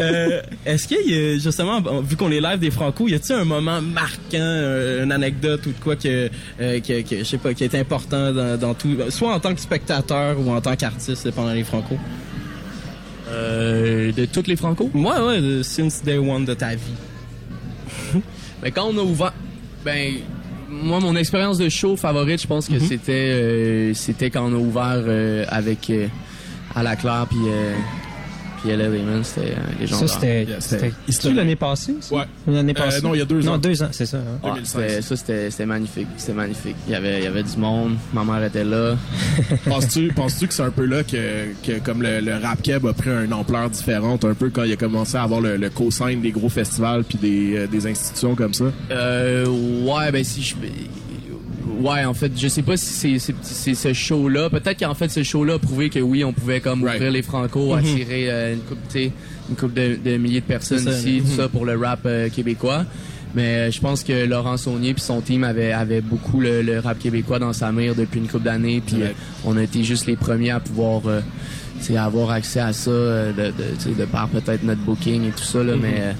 [0.00, 3.44] Euh, Est-ce qu'il y a, justement, vu qu'on est live des Franco, y a-t-il un
[3.44, 7.52] moment marquant, euh, une anecdote ou de quoi que, euh, que, que, je sais pas,
[7.54, 11.30] qui est important dans, dans tout, soit en tant que spectateur ou en tant qu'artiste
[11.32, 11.98] pendant les Franco?
[13.30, 14.90] Euh, de toutes les Franco?
[14.94, 16.78] Ouais, ouais, de- since day one de ta vie.
[18.62, 19.34] Mais quand on a ouvert,
[19.84, 20.14] ben
[20.82, 24.58] moi mon expérience de show favorite, je pense que c'était euh, c'était quand on a
[24.58, 26.08] ouvert euh, avec euh,
[26.74, 27.74] à la Claire puis euh,
[28.62, 30.08] puis LA Damon, c'était un légendaire.
[30.08, 31.94] Ça, c'était c'était- c'était l'année passée?
[32.00, 32.14] ça?
[32.14, 32.24] Ouais.
[32.46, 33.00] L'année Euh, passée?
[33.02, 33.52] non, il y a deux ans.
[33.52, 34.18] Non, deux ans, c'est ça.
[34.18, 34.50] hein.
[34.76, 36.06] Ouais, ça, c'était c'était magnifique.
[36.16, 36.76] C'était magnifique.
[36.86, 37.96] Il y, avait, il y avait du monde.
[38.12, 38.96] Ma mère était là.
[39.68, 42.92] Penses-tu penses que c'est un peu là que, que comme le, le rap keb a
[42.92, 46.20] pris une ampleur différente, un peu quand il a commencé à avoir le, le co-sign
[46.20, 48.64] des gros festivals puis des, euh, des institutions comme ça?
[48.90, 50.54] Euh, ouais, ben si je.
[51.80, 54.50] Ouais, en fait, je sais pas si c'est- ce show-là.
[54.50, 57.72] Peut-être qu'en fait, ce show-là a prouvé que oui, on pouvait comme ouvrir les Franco,
[57.72, 57.78] Mhm.
[57.78, 59.12] attirer euh, une sais,
[59.50, 62.28] une coupe de, de milliers de personnes ça, ici, tout ça pour le rap euh,
[62.28, 62.84] québécois.
[63.34, 66.78] Mais euh, je pense que Laurent Saunier puis son team avait, avait beaucoup le, le
[66.80, 68.82] rap québécois dans sa mire depuis une couple d'années.
[68.84, 68.96] Puis
[69.44, 71.02] on a été juste les premiers à pouvoir
[71.96, 73.32] avoir accès à ça de,
[73.98, 75.62] de, par peut-être notre booking et tout ça.
[75.62, 75.80] Là, Mhm.
[75.82, 76.14] Mais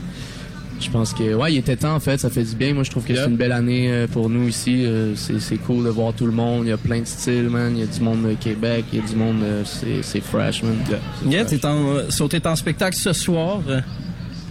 [0.81, 2.75] je pense que ouais, il était temps en fait, ça fait du bien.
[2.75, 4.85] Moi je trouve que c'est une belle année euh, pour nous ici.
[4.85, 6.65] Euh, c'est c'est cool de voir tout le monde.
[6.67, 7.73] Il y a plein de styles, man.
[7.77, 10.21] Il y a du monde de Québec, il y a du monde, euh, c'est c'est
[10.21, 10.77] fresh, man.
[10.89, 11.61] C'est Yeah, fresh.
[11.61, 13.61] t'es en, euh, so, en spectacle ce soir.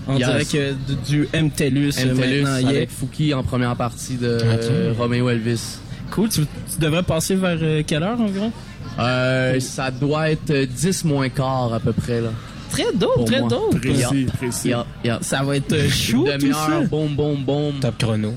[0.09, 0.27] On Yes.
[0.27, 2.57] dirait que du, du MTELUS, MTELUS maintenant.
[2.59, 2.69] yeah.
[2.69, 4.43] avec Fouki en première partie de Ok.
[4.45, 5.79] euh, Romeo Elvis.
[6.11, 6.29] Cool.
[6.29, 8.51] Tu, tu devrais passer vers euh, quelle heure environ?
[8.99, 12.29] Euh, ça doit être euh, 10 moins quart à peu près là.
[12.69, 13.49] Très dope, Pour très moi.
[13.49, 13.83] dope.
[13.85, 14.09] Yeah.
[14.37, 14.69] précis.
[14.69, 15.19] Yeah, yeah.
[15.21, 16.67] Ça va être euh, chaud Une tout ça.
[16.67, 17.79] demi-heure, boum, boum, boum.
[17.79, 18.33] Top chrono.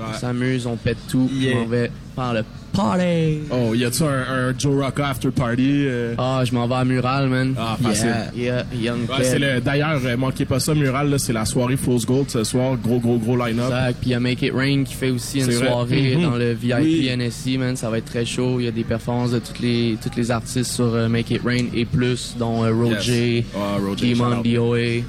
[0.00, 1.56] On s'amuse, on pète tout, puis Yeah.
[1.58, 1.76] on va
[2.14, 3.40] faire le party.
[3.50, 4.08] Oh, y a-tu un,
[4.48, 5.84] un Joe Rocca after party?
[5.86, 6.14] euh?
[6.18, 7.54] Ah, je m'en vais à Mural, man.
[7.58, 8.06] Ah, facile.
[8.36, 11.76] Yeah, yeah, Young Ouais, le, d'ailleurs, euh, manquez pas ça, Mural, là, c'est la soirée
[11.76, 12.76] Fool's Gold ce soir.
[12.82, 13.66] Gros, gros, gros line-up.
[13.66, 13.96] Exact.
[14.00, 15.66] Puis il y a Make It Rain qui fait aussi une vrai.
[15.68, 16.22] soirée Mhm.
[16.22, 17.08] dans le VIP Oui.
[17.08, 17.76] NSC, man.
[17.76, 18.56] Ça va être très chaud.
[18.58, 21.42] Il y a des performances de toutes les, toutes les artistes sur euh, Make It
[21.44, 23.44] Rain et plus, dont euh, Roger, Yes.
[23.56, 24.42] Ah, Roger, Demon.
[24.42, 25.02] DOA.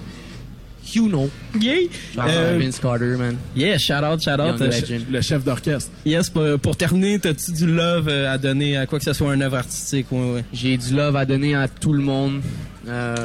[0.93, 1.29] You know.
[1.59, 1.87] Yeah.
[2.17, 3.37] Euh, Vince Carter, man.
[3.55, 4.59] Yeah, shout out, shout out.
[4.59, 5.05] Young Euh, legend.
[5.09, 5.91] Le chef d'orchestre.
[6.05, 9.33] Yes, pour, pour terminer, t'as-tu du love euh, à donner à quoi que ce soit
[9.33, 10.07] une œuvre artistique?
[10.11, 10.43] Ouais, ouais.
[10.51, 12.41] J'ai du love à donner à tout le monde.
[12.85, 13.15] Euh,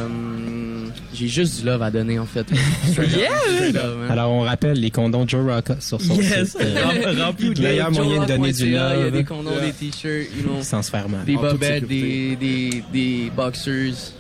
[1.13, 2.47] j'ai juste du love à donner, en fait.
[2.97, 3.83] Yeah!
[4.09, 6.51] Alors, on rappelle les condoms Joe Rocca sur son Yes!
[6.53, 6.61] site.
[6.61, 9.13] euh, Rem- Rempli de le meilleur moyen de donner du Rock.ca, Il y a love
[9.13, 10.63] des condoms, des t-shirts, you know.
[10.63, 11.25] sans se faire mal.
[11.25, 14.13] Des bobettes, des, des, des boxers.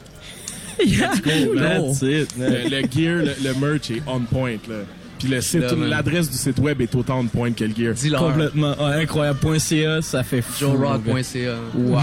[0.84, 2.34] Yeah, That's it.
[2.38, 4.84] Le, le gear, le, le merch est on point, là.
[5.18, 7.92] Puis le site, l'adresse du site web est autant on point que le gear.
[7.92, 8.20] Dis-leur.
[8.22, 8.74] Complètement.
[8.78, 9.38] Ah, incroyable.
[9.58, 10.60] .ca, ça fait fou.
[10.60, 11.56] JoeRock.ca.
[11.74, 12.00] Wow.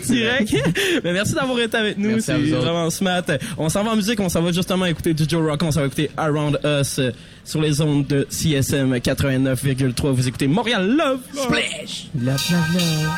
[0.04, 0.52] Direct.
[1.04, 2.18] Mais merci d'avoir été avec nous.
[2.18, 3.22] C'est vraiment smart.
[3.56, 4.18] On s'en va en musique.
[4.18, 5.62] On s'en va justement écouter du Joe Rock.
[5.62, 7.12] On s'en va écouter Around Us euh,
[7.44, 10.10] sur les ondes de CSM 89,3.
[10.10, 11.20] Vous écoutez Montréal Love.
[11.32, 12.08] Splash!
[12.20, 13.08] Love, love, love.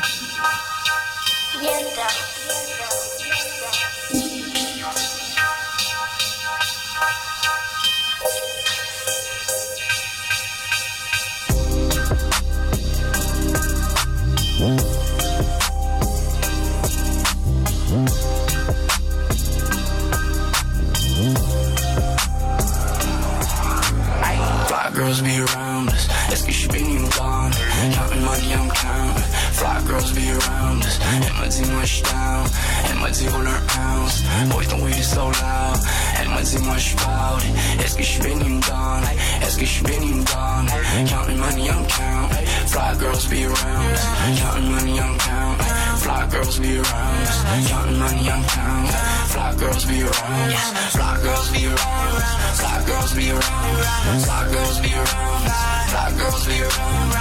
[31.13, 32.45] Elle m'a dit, moi, je down.
[32.89, 34.23] Elle m'a dit, roll un ounce.
[34.49, 35.79] Boy, ton weed is so loud.
[36.19, 37.41] Elle m'a dit, moi, je proud.
[37.83, 39.03] Est-ce que je suis béni ou gone?
[39.41, 40.67] Est-ce que je suis béni ou gone?
[41.07, 42.47] Counting money, I'm counting.
[42.67, 43.97] Fly girls be around.
[44.39, 45.65] Counting money, I'm counting.
[45.97, 47.27] Fly girls be around.
[47.67, 48.91] Counting money, I'm counting.
[49.27, 50.53] Fly girls be around.
[50.91, 52.21] Fly girls be around.
[52.55, 54.21] Fly girls be around.
[54.21, 55.43] Fly girls be around.
[55.91, 57.11] Fly girls be around.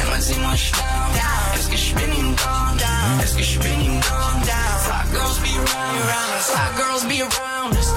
[0.00, 1.49] Elle m'a dit, moi, je down.
[7.00, 7.92] Girls be around us.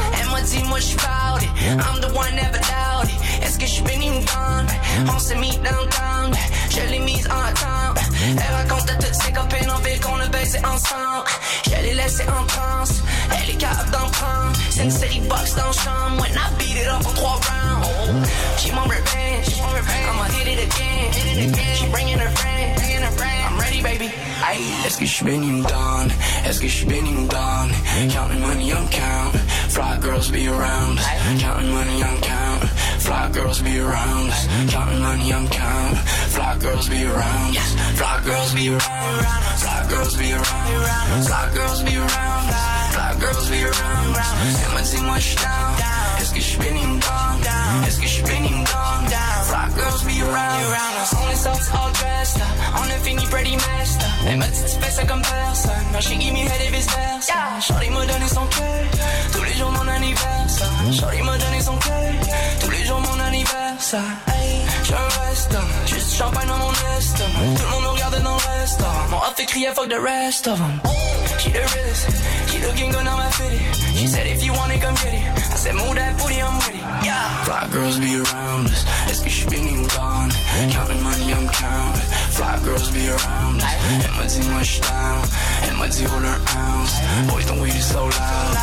[0.69, 1.49] Moi, je suis about it.
[1.85, 3.43] I'm the one never doubt it.
[3.43, 4.67] Est-ce que je béni ou gone?
[5.13, 6.31] On s'est mis downtown.
[6.69, 7.99] Je l'ai mise en attente.
[8.21, 11.25] Elle raconte à toutes ses copines en ville qu'on a baisé ensemble.
[11.65, 13.01] Je l'ai laissé en transe.
[13.31, 14.53] Elle est capable d'en prendre.
[14.69, 16.21] C'est une série box dans chambre.
[16.21, 18.29] When I beat it up en trois rounds.
[18.57, 19.49] She want revenge.
[20.09, 21.75] I'ma hit it again.
[21.75, 22.53] She bringing her friend.
[23.53, 24.09] I'm ready, baby.
[24.41, 24.85] Aye.
[24.85, 26.09] Est-ce que je suis béni ou gone?
[26.45, 27.71] Est-ce que je suis béni ou gone?
[28.09, 29.41] Counting money, I'm counting.
[29.69, 31.05] Fly girls be around us.
[31.39, 32.69] Counting money, I'm counting.
[32.99, 34.47] Fly girls be around us.
[34.71, 35.97] Counting money, I'm counting.
[36.33, 37.75] Fly girls be around us.
[37.99, 39.61] Fly girls be around us.
[39.61, 41.27] Fly girls be around us.
[41.27, 42.93] Fly girls be around us.
[42.93, 44.29] Fly girls be around us.
[44.65, 45.73] Elle m'a dit, moi, je suis down.
[46.33, 47.85] Est-ce que je suis béni ou gone?
[47.85, 49.05] Est-ce que je suis béni ou gone?
[49.45, 50.63] Fly girls be around
[51.03, 51.13] us.
[51.13, 52.47] On est sortis all dressed up.
[52.75, 54.09] On a fini pretty messed up.
[54.27, 55.85] Elle m'a dit, tu fais ça comme personne.
[55.93, 57.61] Now she give me head et vice versa.
[57.61, 58.83] Shorty m'a donné son cœur.
[59.31, 60.67] Tous les jours, mon anniversaire.
[60.91, 62.13] Shorty m'a donné son cœur.
[62.61, 64.01] Tous les jours, mon anniversaire.
[64.27, 65.55] Hey, un reste.
[65.85, 67.57] Juste champagne dans mon estomac.
[67.57, 69.07] Tout le monde nous regarde dans le restaurant.
[69.11, 70.81] Mon fait crier fuck the rest of them.
[71.37, 72.07] She the realest,
[72.47, 73.59] she looking good on my fitty.
[73.99, 75.23] She said if you want it, come get it.
[75.51, 76.75] I said move that booty, I'm it.
[77.03, 77.43] Yeah.
[77.43, 79.63] Fly girls be around us, est-ce que suis bien
[79.95, 80.29] gone?
[80.71, 82.09] Counting money, I'm counting.
[82.31, 83.73] Fly girls be around us.
[84.03, 85.21] Elle m'a dit moi down,
[85.67, 86.93] elle m'a dit roll her ounce.
[87.27, 88.57] Boys don't wait, is so loud.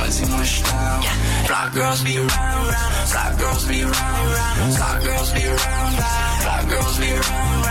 [0.00, 1.02] M'a dit moi down.
[1.46, 2.74] Fly girls be around,
[3.06, 5.92] fly girls be around, fly girls be around,
[6.42, 7.62] fly girls be around.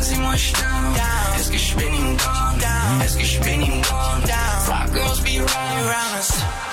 [0.00, 0.96] Dit moi j'suis down,
[1.36, 1.58] est-ce que
[2.16, 3.02] gone?
[3.04, 4.22] Est-ce que j'suis bien gone?
[4.64, 6.69] Fly girls be around us.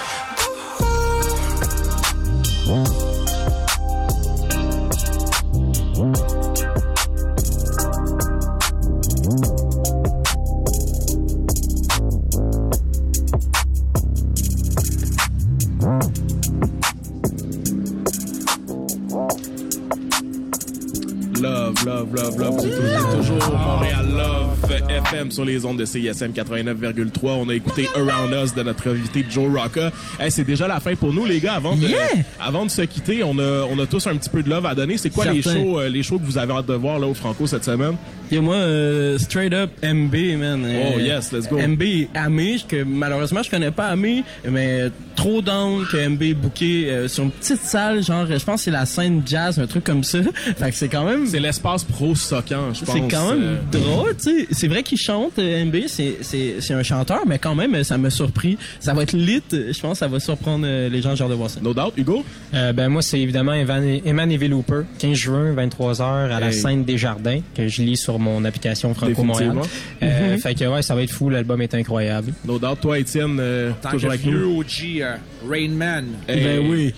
[25.37, 27.09] Sur les ondes de CISM 89,3.
[27.23, 29.91] On a écouté Around Us de notre invité Joe Rocca.
[30.19, 31.53] Hey, c'est déjà la fin pour nous, les gars.
[31.53, 31.99] Avant de, Yeah!
[32.39, 34.73] avant de se quitter, on a, on a tous un petit peu de love à
[34.73, 34.97] donner.
[34.97, 37.13] C'est quoi les shows, euh, les shows que vous avez hâte de voir là au
[37.13, 37.97] Franco cette semaine?
[38.31, 40.65] Et moi, euh, straight up MB, man.
[40.65, 41.59] Oh, yes, let's go.
[41.59, 41.83] MB
[42.15, 44.89] Amé, que malheureusement je connais pas Amé, mais
[45.27, 48.71] trop down que MB booké euh, sur une petite salle, genre je pense que c'est
[48.71, 50.19] la scène jazz, un truc comme ça.
[50.57, 51.27] fait que c'est quand même.
[51.27, 52.95] C'est l'espace pro soquant, je pense.
[52.95, 54.47] C'est quand même euh, drôle, tu sais.
[54.51, 57.97] C'est vrai qu'il chante, euh, MB, c'est, c'est, c'est un chanteur, mais quand même, ça
[57.97, 58.57] m'a surpris.
[58.79, 61.49] Ça va être lit, je pense ça va surprendre euh, les gens, genre de voir
[61.49, 61.59] ça.
[61.61, 62.23] No doubt, Hugo?
[62.53, 66.97] Euh, ben moi, c'est évidemment Eman Evie Looper, 15 juin, 23h, à la scène des
[66.97, 69.55] Jardins, que je lis sur mon application Franco Montréal.
[69.55, 69.77] Définitivement.
[70.03, 70.39] Euh, Mhm.
[70.39, 72.33] Fait que ouais, ça va être fou, l'album est incroyable.
[72.45, 74.59] No doubt, toi, Étienne, euh, toujours avec vieux nous.
[74.59, 75.15] OG, euh,
[75.47, 76.05] Rain Man.
[76.27, 76.43] Hey.
[76.43, 76.93] Ben oui.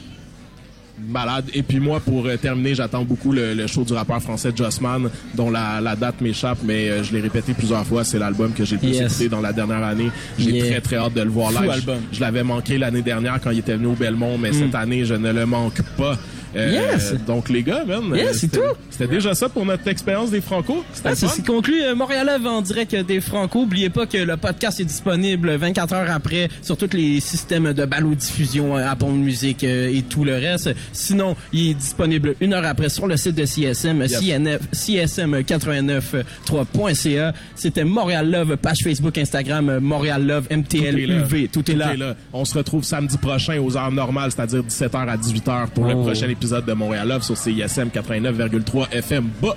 [1.07, 1.45] Malade.
[1.53, 5.09] Et puis moi, pour euh, terminer, j'attends beaucoup le, le show du rappeur français Jossman,
[5.34, 8.65] dont la, la date m'échappe, mais euh, je l'ai répété plusieurs fois, c'est l'album que
[8.65, 9.11] j'ai le plus Yes.
[9.13, 10.11] écouté dans la dernière année.
[10.38, 10.65] J'ai Yeah.
[10.72, 11.72] très très hâte de le voir live.
[12.11, 14.53] Je, je l'avais manqué l'année dernière quand il était venu au Belmont, mais Mm.
[14.55, 16.17] cette année, je ne le manque pas.
[16.55, 17.13] Euh, Yes.
[17.27, 18.59] Donc les gars, man, Yes, euh, c'est tout.
[18.89, 20.83] C'était déjà ça pour notre expérience des Franco.
[21.05, 21.33] Ah, c'est fun.
[21.35, 23.59] c'est conclu euh, Montréal Love en direct des Franco.
[23.61, 27.85] Oubliez pas que le podcast est disponible 24 heures après sur tous les systèmes de
[27.85, 30.69] balado-diffusion, euh, Apple Music et tout le reste.
[30.91, 34.19] Sinon, il est disponible une heure après sur le site de CSM, Yes.
[34.19, 37.33] CNF, CSM893.ca.
[37.55, 41.87] C'était Montréal Love, page Facebook, Instagram, Montréal Love, MTL, Tout est là.
[41.87, 42.15] Tout est là.
[42.33, 46.03] On se retrouve samedi prochain aux heures normales, c'est-à-dire 17h à 18h pour le Oh.
[46.03, 49.29] prochain épisode de Montréal Love sur CISM 89,3 FM.
[49.41, 49.55] Bah!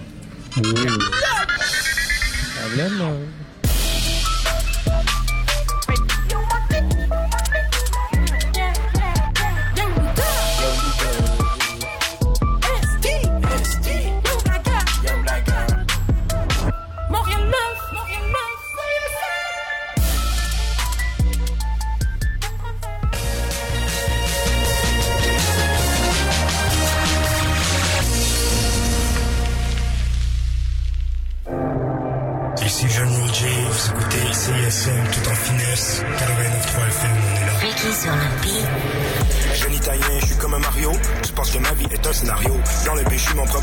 [2.67, 2.89] Montréal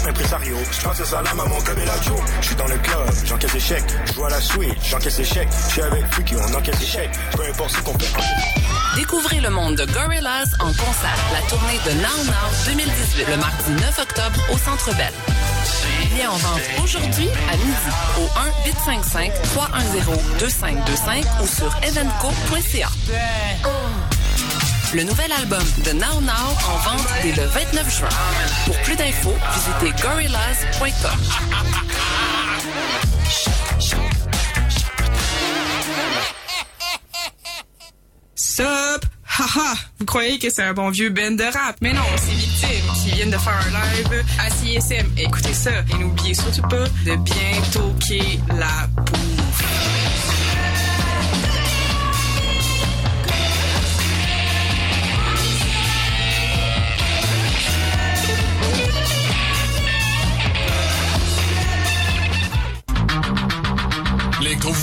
[0.10, 0.58] impresario.
[2.42, 3.84] Suis dans le club, j'encaisse échec.
[4.06, 5.48] Je joue à la suite, j'encaisse échec.
[5.68, 6.04] Je suis avec
[6.36, 7.10] on encaisse échec.
[7.36, 7.94] Peu importe ce qu'on.
[8.96, 11.18] Découvrez le monde de Gorillaz en concert.
[11.34, 12.34] La tournée de Now Now
[12.66, 15.14] 2018, le mardi 9 octobre au Centre Bell.
[16.00, 18.28] Billets en vente aujourd'hui à midi au
[20.40, 22.90] 1-855-310-2525 ou sur evenco.ca.
[24.92, 26.34] Le nouvel album de Now Now
[26.68, 28.10] en vente dès le 29 juin.
[28.66, 31.20] Pour plus d'infos, visitez gorillaz.com.
[38.34, 38.66] Sup!
[39.26, 39.76] Haha!
[40.00, 41.76] Vous croyez que c'est un bon vieux band de rap?
[41.82, 45.12] Mais non, c'est Victime qui viennent de faire un live à CSM.
[45.18, 49.39] Écoutez ça et n'oubliez surtout pas de bien toquer la bouffe.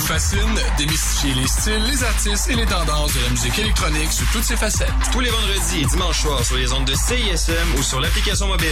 [0.07, 0.39] Fascine?
[0.77, 4.55] Démystifiez les styles, les artistes et les tendances de la musique électronique sous toutes ses
[4.55, 4.87] facettes.
[5.11, 8.67] Tous les vendredis et dimanches soirs sur les ondes de CISM ou sur l'application mobile.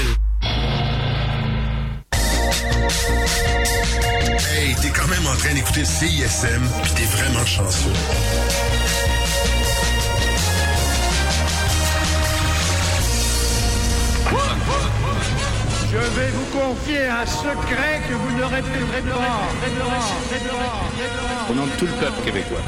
[4.50, 7.92] Hey, t'es quand même en train d'écouter CISM, pis t'es vraiment chanceux.
[15.96, 19.48] Je vais vous confier un secret que vous ne répéterez pas.
[21.50, 22.60] Au nom de tout le peuple québécois.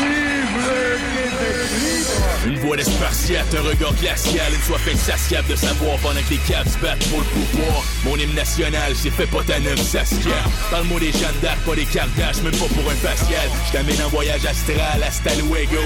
[0.00, 1.97] Vive le Québec
[2.46, 6.78] Une voix d'espartiate, un regard glacial, une soif insatiable de savoir pendant que les caps
[6.80, 7.84] battent pour le pouvoir.
[8.04, 10.30] Mon hymne national, c'est fait pas ta neuve Saskia.
[10.70, 13.48] Parle-moi des Jeanne d'Arc, pas des Kardashians, même pas pour un facial.
[13.66, 15.82] Je t'amène en voyage astral, hasta luego.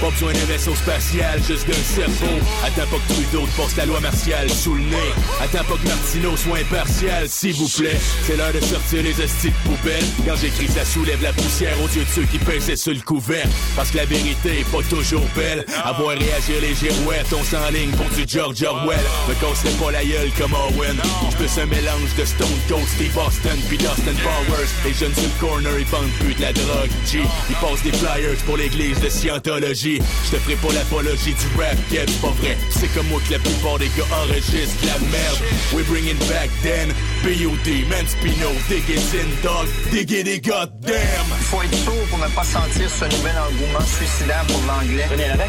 [0.00, 2.38] Pas besoin d'un vaisseau spatial, juste d'un cerveau.
[2.64, 5.12] Attends pas que Trudeau te passe la loi martiale sous le nez.
[5.40, 7.98] Attends pas que Martineau soit impartial, s'il vous plaît.
[8.26, 10.04] C'est l'heure de sortir les hosties de poubelle.
[10.26, 13.46] Quand j'écris, ça soulève la poussière aux yeux de ceux qui pinçaient sur le couvert.
[13.74, 15.64] Parce que la vérité est pas toujours belle.
[15.84, 18.98] Avoir réagir les girouettes, on s'enligne pour du George Orwell.
[19.28, 20.96] Me casserait pas la gueule comme Owen.
[21.30, 24.70] Je plus un mélange de Stone Cold, Steve Austin, puis Dustin Powers.
[24.84, 26.90] Les jeunes sur le corner, ils vendent plus de la drogue.
[27.06, 30.00] G, ils passent des flyers pour l'église de Scientologie.
[30.24, 32.56] Je te ferai pas l'apologie du rap, Kev, c'est pas vrai.
[32.70, 35.38] C'est comme moi que la plupart des gars enregistrent la merde.
[35.72, 36.92] We bringing back then.
[37.22, 37.84] B.O.D.
[37.90, 39.66] Manspino, dig it in, dog.
[39.90, 41.26] Dig it, it, goddamn.
[41.50, 45.06] Faut être sourd pour ne pas sentir ce nouvel engouement suicidaire pour l'anglais.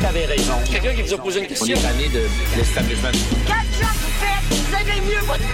[0.07, 0.53] Avait raison.
[0.71, 1.75] Quelqu'un qui vous a posé une question.
[1.77, 2.21] On est de
[2.55, 3.11] l'establishment.
[3.45, 5.51] Quatre gens vous faites, vous avez mieux votre